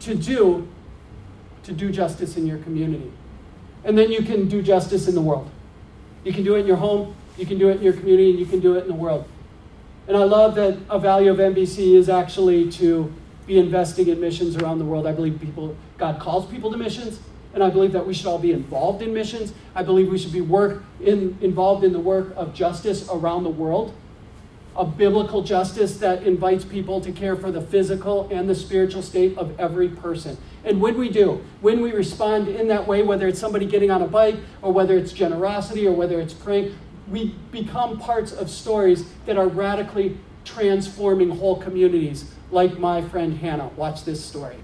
[0.00, 0.68] to do
[1.62, 3.10] to do justice in your community.
[3.84, 5.50] And then you can do justice in the world.
[6.24, 8.38] You can do it in your home, you can do it in your community, and
[8.38, 9.26] you can do it in the world.
[10.10, 13.14] And I love that a value of NBC is actually to
[13.46, 15.06] be investing in missions around the world.
[15.06, 17.20] I believe people God calls people to missions,
[17.54, 19.54] and I believe that we should all be involved in missions.
[19.72, 23.50] I believe we should be work in, involved in the work of justice around the
[23.50, 23.94] world,
[24.74, 29.38] a biblical justice that invites people to care for the physical and the spiritual state
[29.38, 30.36] of every person.
[30.64, 34.02] And when we do, when we respond in that way, whether it's somebody getting on
[34.02, 36.76] a bike, or whether it's generosity, or whether it's praying,
[37.10, 43.68] we become parts of stories that are radically transforming whole communities, like my friend Hannah.
[43.76, 44.56] Watch this story.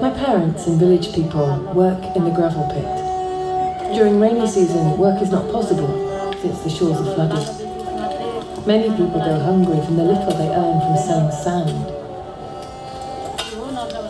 [0.00, 3.94] My parents and village people work in the gravel pit.
[3.94, 6.11] During rainy season, work is not possible
[6.42, 8.66] since the shores are flooded.
[8.66, 11.86] Many people go hungry from the little they earn from selling sand.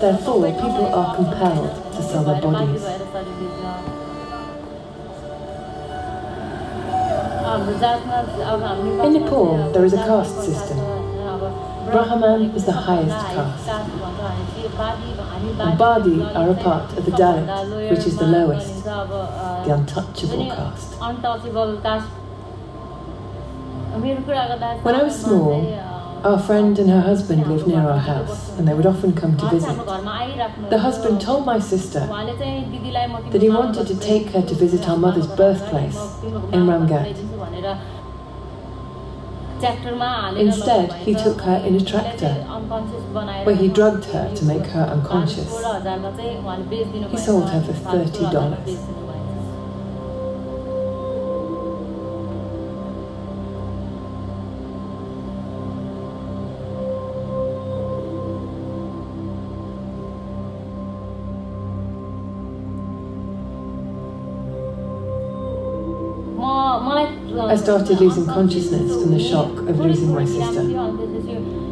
[0.01, 2.83] Therefore, people are compelled to sell their bodies.
[9.05, 10.78] In Nepal, there is a caste system.
[11.93, 13.68] Brahman is the highest caste.
[15.61, 20.95] And Badi are a part of the Dalit, which is the lowest, the untouchable caste.
[23.93, 25.74] When I was small,
[26.24, 29.51] our friend and her husband lived near our house, and they would often come to
[29.51, 29.76] visit.
[30.70, 35.26] The husband told my sister that he wanted to take her to visit our mother's
[35.26, 37.14] birthplace in Ramgarh.
[40.38, 42.34] Instead, he took her in a tractor,
[43.45, 45.53] where he drugged her to make her unconscious.
[47.11, 49.02] He sold her for $30.
[67.53, 70.63] I started losing consciousness from the shock of losing my sister.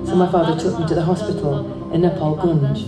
[0.04, 2.84] So my father took me to the hospital in Nepalgunj.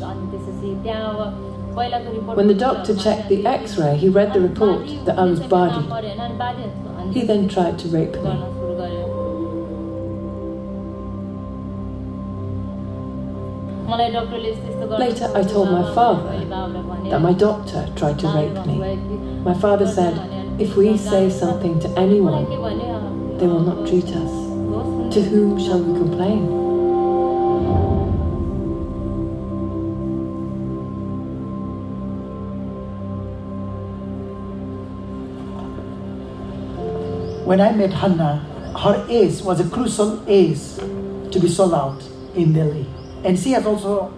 [2.36, 5.88] When the doctor checked the x-ray, he read the report that I was Badi.
[7.14, 8.34] He then tried to rape me.
[14.98, 16.28] Later, I told my father
[17.08, 18.76] that my doctor tried to rape me.
[19.44, 20.28] My father said,
[20.58, 22.44] if we say something to anyone,
[23.42, 25.14] they will not treat us.
[25.14, 26.46] To whom shall we complain?
[37.44, 38.36] When I met Hannah,
[38.78, 42.00] her ace was a crucial ace to be sold out
[42.36, 42.86] in Delhi.
[43.24, 44.14] And she has also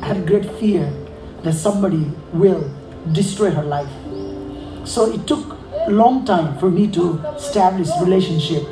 [0.00, 0.88] had great fear
[1.42, 2.70] that somebody will
[3.10, 3.90] destroy her life.
[4.84, 5.59] So it took
[5.90, 8.62] a long time for me to establish relationship.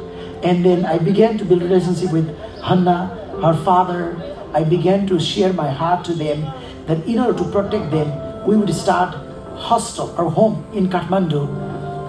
[0.42, 2.28] And then I began to build relationship with
[2.62, 3.08] Hannah,
[3.42, 4.16] her father.
[4.54, 6.46] I began to share my heart to them
[6.86, 9.14] that in order to protect them, we would start
[9.56, 11.42] hostel or home in Kathmandu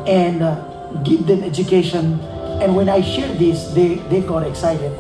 [0.08, 0.56] and uh,
[1.04, 2.20] give them education.
[2.62, 4.92] And when I shared this, they, they got excited.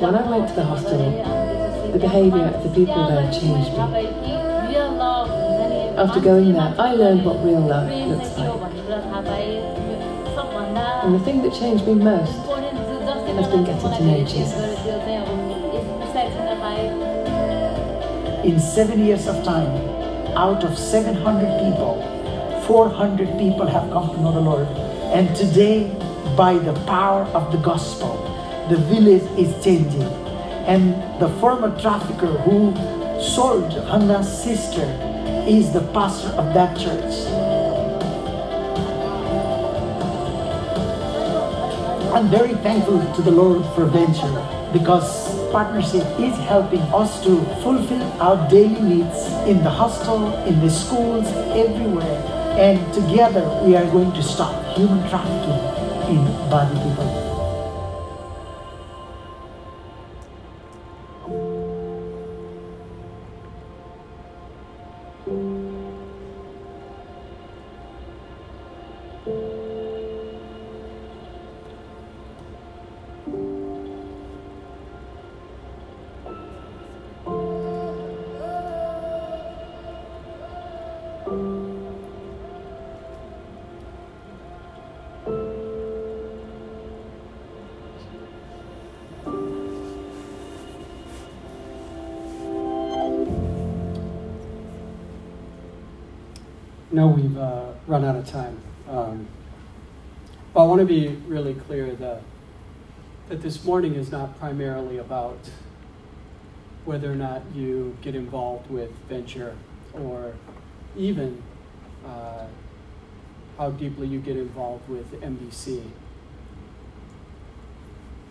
[0.00, 1.42] When I went to the hospital,
[1.92, 4.41] The behaviour of the people there changed me.
[5.96, 8.48] After going there, I learned what real love looks like.
[11.04, 14.54] And the thing that changed me most has been getting to know Jesus.
[18.44, 19.70] In seven years of time,
[20.34, 22.00] out of 700 people,
[22.66, 24.66] 400 people have come to know the Lord.
[25.12, 25.88] And today,
[26.36, 28.16] by the power of the gospel,
[28.70, 30.02] the village is changing.
[30.66, 32.72] And the former trafficker who
[33.20, 35.11] sold Hannah's sister
[35.48, 37.14] is the pastor of that church.
[42.14, 44.32] I'm very thankful to the Lord for Venture
[44.72, 50.70] because partnership is helping us to fulfill our daily needs in the hostel, in the
[50.70, 51.26] schools,
[51.56, 52.22] everywhere.
[52.56, 57.21] And together we are going to stop human trafficking in Badi people.
[98.12, 98.60] Out of time.
[98.88, 99.26] Um,
[100.52, 102.20] but I want to be really clear that,
[103.30, 105.38] that this morning is not primarily about
[106.84, 109.56] whether or not you get involved with venture
[109.94, 110.34] or
[110.94, 111.42] even
[112.04, 112.44] uh,
[113.56, 115.82] how deeply you get involved with MBC.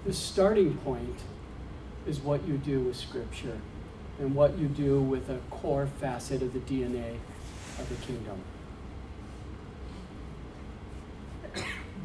[0.05, 1.21] The starting point
[2.05, 3.57] is what you do with Scripture
[4.19, 7.17] and what you do with a core facet of the DNA
[7.79, 8.43] of the kingdom.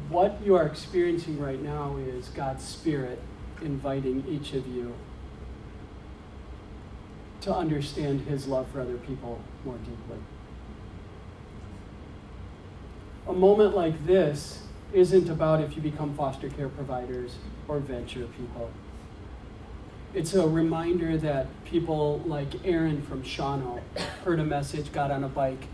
[0.09, 3.21] What you are experiencing right now is God's Spirit
[3.61, 4.93] inviting each of you
[7.41, 10.17] to understand His love for other people more deeply.
[13.27, 17.35] A moment like this isn't about if you become foster care providers
[17.67, 18.71] or venture people.
[20.13, 23.81] It's a reminder that people like Aaron from Shawano
[24.23, 25.67] heard a message, got on a bike,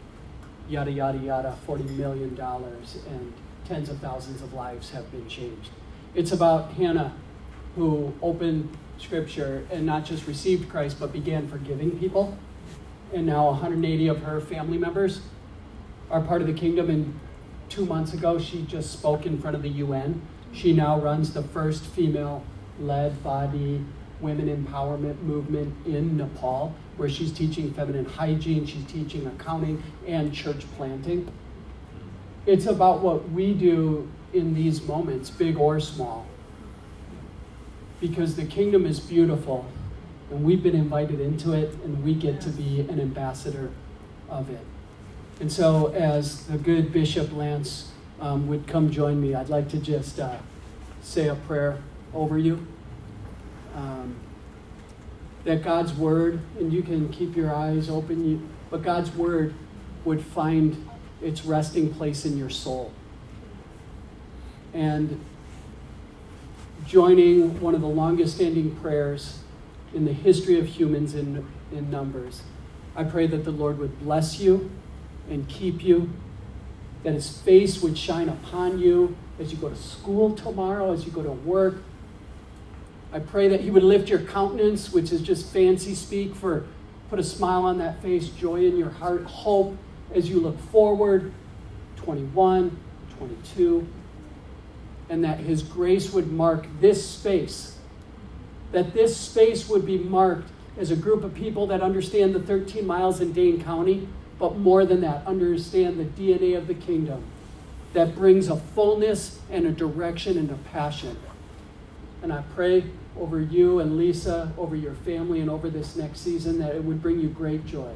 [0.67, 3.33] yada, yada, yada, $40 million, and
[3.65, 5.69] tens of thousands of lives have been changed.
[6.15, 7.13] It's about Hannah,
[7.75, 12.37] who opened Scripture and not just received Christ, but began forgiving people.
[13.13, 15.21] And now 180 of her family members
[16.09, 16.89] are part of the kingdom.
[16.89, 17.19] And
[17.69, 20.21] two months ago, she just spoke in front of the UN.
[20.51, 22.43] She now runs the first female
[22.79, 23.83] led Badi
[24.23, 30.65] women empowerment movement in Nepal, where she's teaching feminine hygiene, she's teaching accounting, and church
[30.77, 31.29] planting.
[32.45, 36.25] It's about what we do in these moments, big or small.
[38.01, 39.65] Because the kingdom is beautiful,
[40.29, 43.71] and we've been invited into it, and we get to be an ambassador
[44.29, 44.65] of it.
[45.39, 49.77] And so, as the good Bishop Lance um, would come join me, I'd like to
[49.77, 50.37] just uh,
[51.01, 51.77] say a prayer
[52.13, 52.65] over you.
[53.75, 54.15] Um,
[55.43, 59.53] that God's word, and you can keep your eyes open, you, but God's word
[60.05, 60.89] would find
[61.23, 62.91] its resting place in your soul.
[64.73, 65.19] And
[66.85, 69.39] joining one of the longest standing prayers
[69.93, 72.41] in the history of humans in, in Numbers,
[72.95, 74.69] I pray that the Lord would bless you
[75.29, 76.09] and keep you,
[77.03, 81.11] that his face would shine upon you as you go to school tomorrow, as you
[81.11, 81.77] go to work.
[83.11, 86.65] I pray that he would lift your countenance, which is just fancy speak for
[87.09, 89.77] put a smile on that face, joy in your heart, hope
[90.13, 91.33] as you look forward
[91.97, 92.77] 21,
[93.17, 93.87] 22,
[95.09, 97.77] and that His grace would mark this space.
[98.71, 102.85] That this space would be marked as a group of people that understand the 13
[102.85, 104.07] miles in Dane County,
[104.39, 107.23] but more than that, understand the DNA of the kingdom
[107.93, 111.17] that brings a fullness and a direction and a passion.
[112.23, 112.85] And I pray
[113.19, 117.01] over you and Lisa, over your family, and over this next season that it would
[117.01, 117.93] bring you great joy.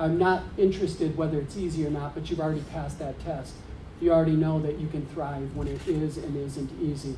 [0.00, 3.52] I'm not interested whether it's easy or not, but you've already passed that test.
[4.00, 7.16] You already know that you can thrive when it is and isn't easy.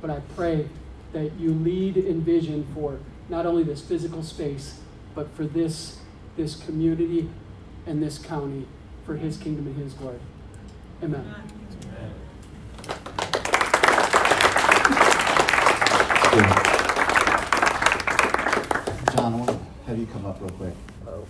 [0.00, 0.70] But I pray
[1.12, 4.80] that you lead in vision for not only this physical space,
[5.14, 5.98] but for this,
[6.38, 7.28] this community
[7.84, 8.66] and this county
[9.04, 10.18] for his kingdom and his glory.
[11.02, 11.34] Amen.
[19.14, 20.74] John, will have you come up real quick.
[21.06, 21.26] Oh.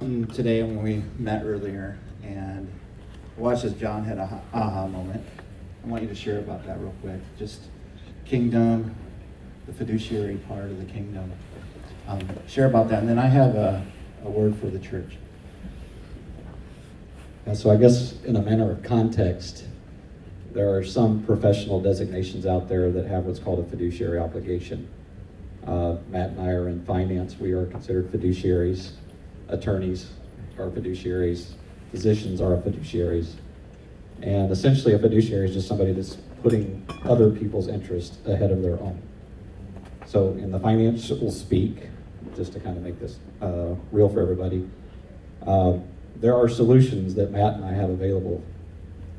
[0.00, 2.70] Mm, Today, when we met earlier, and
[3.36, 5.24] watched as John had a aha moment,
[5.84, 7.20] I want you to share about that real quick.
[7.38, 7.62] Just
[8.26, 8.94] kingdom,
[9.66, 11.32] the fiduciary part of the kingdom.
[12.06, 13.84] Um, share about that, and then I have a,
[14.24, 15.16] a word for the church.
[17.46, 19.64] And so I guess in a manner of context,
[20.52, 24.88] there are some professional designations out there that have what's called a fiduciary obligation.
[25.66, 27.38] Uh, Matt and I are in finance.
[27.38, 28.92] We are considered fiduciaries.
[29.48, 30.10] Attorneys
[30.58, 31.52] are fiduciaries.
[31.90, 33.34] Physicians are fiduciaries.
[34.22, 38.80] And essentially, a fiduciary is just somebody that's putting other people's interest ahead of their
[38.80, 39.00] own.
[40.06, 41.88] So, in the financial speak,
[42.36, 44.68] just to kind of make this uh, real for everybody,
[45.46, 45.78] uh,
[46.16, 48.42] there are solutions that Matt and I have available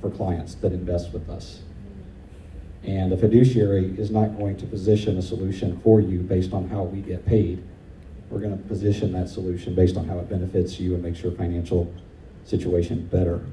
[0.02, 1.62] for clients that invest with us.
[2.84, 6.84] And a fiduciary is not going to position a solution for you based on how
[6.84, 7.64] we get paid.
[8.30, 11.32] We're going to position that solution based on how it benefits you and makes your
[11.34, 11.94] financial
[12.46, 13.46] situation better.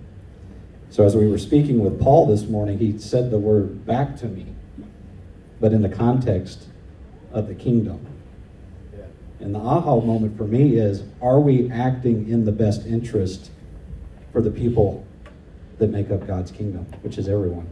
[0.90, 4.26] So, as we were speaking with Paul this morning, he said the word back to
[4.26, 4.46] me,
[5.60, 6.64] but in the context
[7.32, 8.06] of the kingdom.
[9.40, 13.50] And the aha moment for me is are we acting in the best interest
[14.32, 15.06] for the people
[15.78, 17.70] that make up God's kingdom, which is everyone?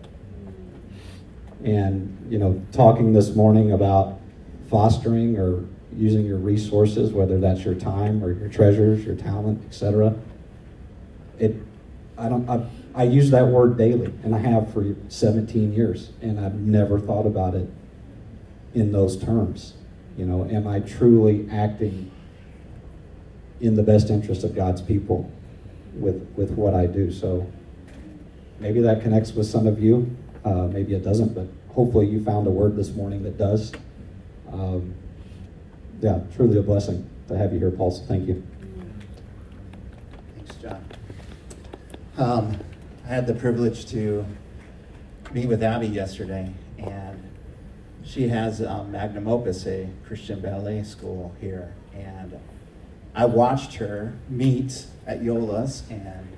[1.67, 4.21] And, you know, talking this morning about
[4.71, 5.65] fostering or
[5.97, 10.15] using your resources, whether that's your time or your treasures, your talent, etc.
[11.41, 11.57] It,
[12.17, 12.65] I don't, I,
[12.95, 17.27] I use that word daily, and I have for 17 years, and I've never thought
[17.27, 17.69] about it
[18.73, 19.75] in those terms.
[20.17, 22.13] You know, am I truly acting
[23.61, 25.31] in the best interest of God's people
[25.95, 27.11] with with what I do?
[27.11, 27.51] So
[28.61, 30.17] maybe that connects with some of you.
[30.45, 33.71] Uh, maybe it doesn't, but hopefully you found a word this morning that does.
[34.51, 34.95] Um,
[36.01, 37.91] yeah, truly a blessing to have you here, Paul.
[37.91, 38.45] So thank you.
[40.35, 40.85] Thanks, John.
[42.17, 42.57] Um,
[43.05, 44.25] I had the privilege to
[45.33, 47.31] meet with Abby yesterday, and
[48.03, 52.41] she has um, Magnum Opus, a Christian ballet school here, and
[53.15, 56.37] I watched her meet at Yola's and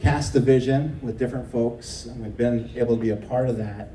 [0.00, 3.56] cast the vision with different folks, and we've been able to be a part of
[3.56, 3.88] that.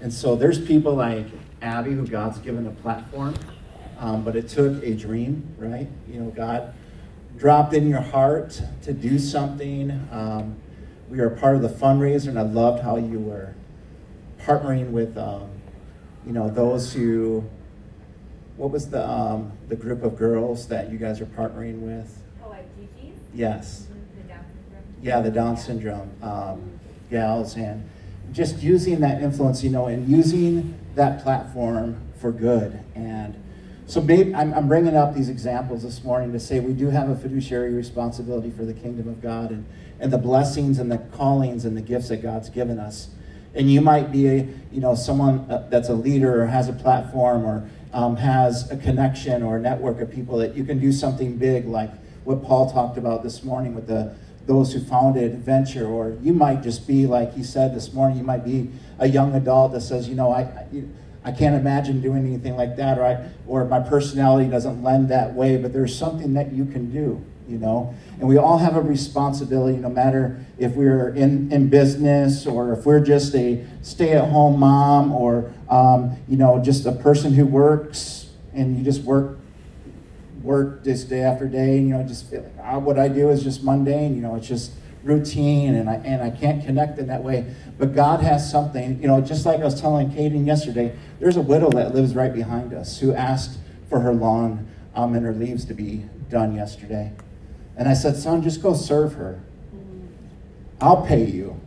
[0.00, 1.26] And so there's people like
[1.62, 3.34] Abby who God's given a platform,
[3.98, 5.88] um, but it took a dream, right?
[6.08, 6.74] You know, God
[7.36, 9.90] dropped in your heart to do something.
[10.10, 10.56] Um,
[11.08, 13.54] we are part of the fundraiser, and I loved how you were
[14.40, 15.50] partnering with, um,
[16.26, 17.44] you know, those who.
[18.56, 22.22] What was the um, the group of girls that you guys are partnering with?
[22.42, 23.18] Oh, like Gigi's?
[23.34, 23.86] Yes.
[24.16, 24.84] The Down syndrome?
[25.02, 26.80] Yeah, the Down syndrome um,
[27.10, 27.86] gals, and
[28.36, 32.78] just using that influence, you know, and using that platform for good.
[32.94, 33.34] And
[33.86, 37.08] so maybe I'm, I'm bringing up these examples this morning to say we do have
[37.08, 39.64] a fiduciary responsibility for the kingdom of God and,
[39.98, 43.08] and the blessings and the callings and the gifts that God's given us.
[43.54, 46.74] And you might be, a, you know, someone uh, that's a leader or has a
[46.74, 50.92] platform or um, has a connection or a network of people that you can do
[50.92, 51.90] something big like
[52.24, 54.14] what Paul talked about this morning with the
[54.46, 58.24] those who founded venture or you might just be like he said this morning you
[58.24, 60.66] might be a young adult that says you know i, I
[61.26, 65.34] I can't imagine doing anything like that, or, I, or my personality doesn't lend that
[65.34, 67.92] way, but there's something that you can do, you know?
[68.20, 72.86] And we all have a responsibility, no matter if we're in, in business or if
[72.86, 77.44] we're just a stay at home mom or, um, you know, just a person who
[77.44, 79.36] works and you just work
[80.46, 83.28] work just day after day, and you know, just feel like ah, what I do
[83.28, 84.72] is just mundane, you know, it's just
[85.06, 87.54] routine and I, and I can't connect in that way.
[87.78, 91.42] But God has something, you know, just like I was telling Kaden yesterday, there's a
[91.42, 95.64] widow that lives right behind us who asked for her lawn um, and her leaves
[95.66, 97.12] to be done yesterday.
[97.76, 99.40] And I said, son, just go serve her.
[100.80, 101.60] I'll pay you.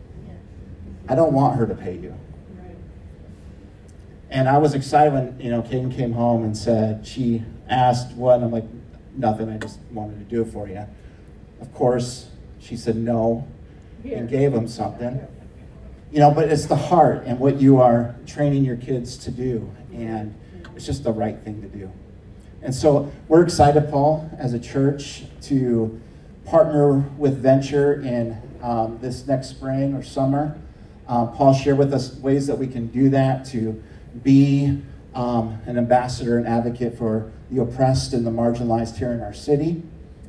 [1.08, 2.14] I don't want her to pay you.
[4.30, 8.36] And I was excited when, you know, Kaden came home and said, she asked what,
[8.36, 8.64] and I'm like,
[9.16, 10.86] nothing, I just wanted to do it for you.
[11.60, 12.28] Of course,
[12.60, 13.46] she said no
[14.04, 15.20] and gave him something.
[16.12, 19.68] You know, but it's the heart and what you are training your kids to do.
[19.92, 20.34] And
[20.76, 21.90] it's just the right thing to do.
[22.62, 26.00] And so we're excited, Paul, as a church, to
[26.44, 30.58] partner with Venture in um, this next spring or summer.
[31.08, 33.82] Um, Paul shared with us ways that we can do that to
[34.22, 34.82] be
[35.14, 39.82] um, an ambassador and advocate for the oppressed and the marginalized here in our city.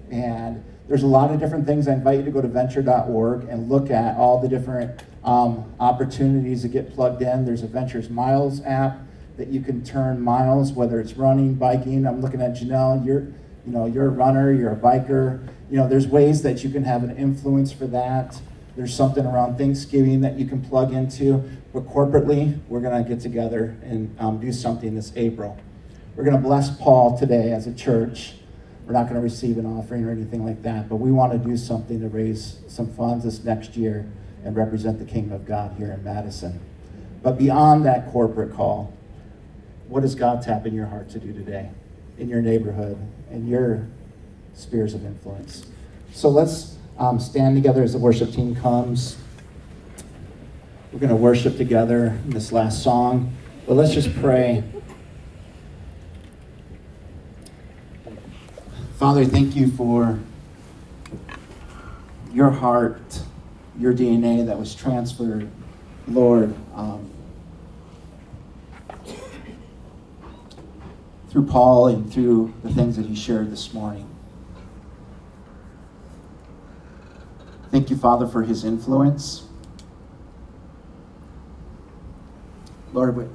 [0.10, 1.88] And there's a lot of different things.
[1.88, 6.64] I invite you to go to venture.org and look at all the different um, opportunities
[6.64, 7.46] to get plugged in.
[7.46, 9.00] There's a Ventures Miles app
[9.38, 12.06] that you can turn miles, whether it's running, biking.
[12.06, 13.06] I'm looking at Janelle.
[13.06, 13.22] You're,
[13.66, 14.52] you know, you're a runner.
[14.52, 15.48] You're a biker.
[15.70, 18.42] You know, there's ways that you can have an influence for that.
[18.76, 21.44] There's something around Thanksgiving that you can plug into.
[21.74, 25.58] But corporately, we're going to get together and um, do something this April.
[26.16, 28.34] We're going to bless Paul today as a church.
[28.86, 31.38] We're not going to receive an offering or anything like that, but we want to
[31.38, 34.10] do something to raise some funds this next year
[34.44, 36.60] and represent the kingdom of God here in Madison.
[37.22, 38.94] But beyond that corporate call,
[39.88, 41.70] what does God tap in your heart to do today,
[42.18, 42.98] in your neighborhood,
[43.30, 43.88] in your
[44.56, 45.66] spheres of influence?
[46.14, 49.18] So let's um, stand together as the worship team comes.
[50.94, 53.36] We're going to worship together in this last song,
[53.66, 54.64] but let's just pray.
[59.00, 60.20] Father, thank you for
[62.32, 63.20] your heart,
[63.80, 65.50] your DNA that was transferred,
[66.08, 67.10] Lord, um,
[71.30, 74.08] through Paul and through the things that he shared this morning.
[77.72, 79.48] Thank you, Father, for his influence.
[82.92, 83.30] Lord,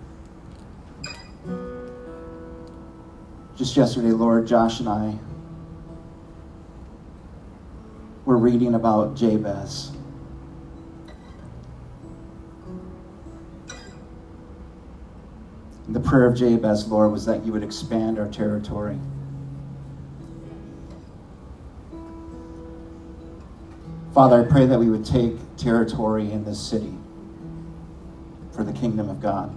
[3.56, 5.18] just yesterday, Lord, Josh and I
[8.26, 9.92] were reading about Jabez.
[15.88, 18.98] The prayer of Jabez, Lord, was that you would expand our territory.
[24.16, 26.94] Father, I pray that we would take territory in this city
[28.50, 29.54] for the kingdom of God.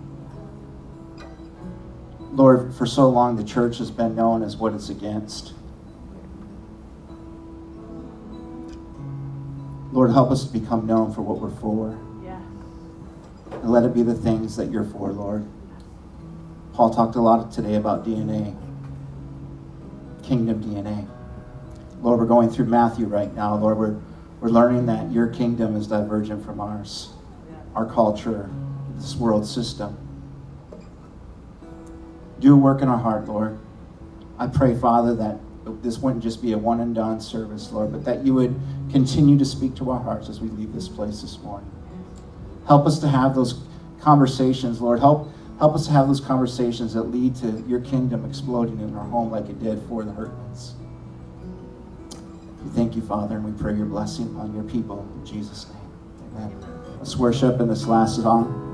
[2.33, 5.53] Lord, for so long the church has been known as what it's against.
[9.93, 11.97] Lord, help us to become known for what we're for.
[12.21, 12.41] Yeah.
[13.61, 15.47] And let it be the things that you're for, Lord.
[16.73, 18.57] Paul talked a lot today about DNA,
[20.21, 21.07] kingdom DNA.
[22.01, 23.55] Lord, we're going through Matthew right now.
[23.55, 23.95] Lord, we're,
[24.41, 27.09] we're learning that your kingdom is divergent from ours,
[27.75, 28.49] our culture,
[28.95, 29.97] this world system.
[32.39, 33.59] Do a work in our heart, Lord.
[34.37, 35.39] I pray, Father, that
[35.81, 38.59] this wouldn't just be a one and done service, Lord, but that you would
[38.91, 41.69] continue to speak to our hearts as we leave this place this morning.
[42.65, 43.61] Help us to have those
[43.99, 44.99] conversations, Lord.
[44.99, 49.05] Help, help us to have those conversations that lead to your kingdom exploding in our
[49.05, 50.73] home like it did for the Hurtmans.
[52.63, 55.07] We thank you, Father, and we pray your blessing upon your people.
[55.15, 56.97] In Jesus' name, amen.
[56.97, 58.68] Let's worship in this last song.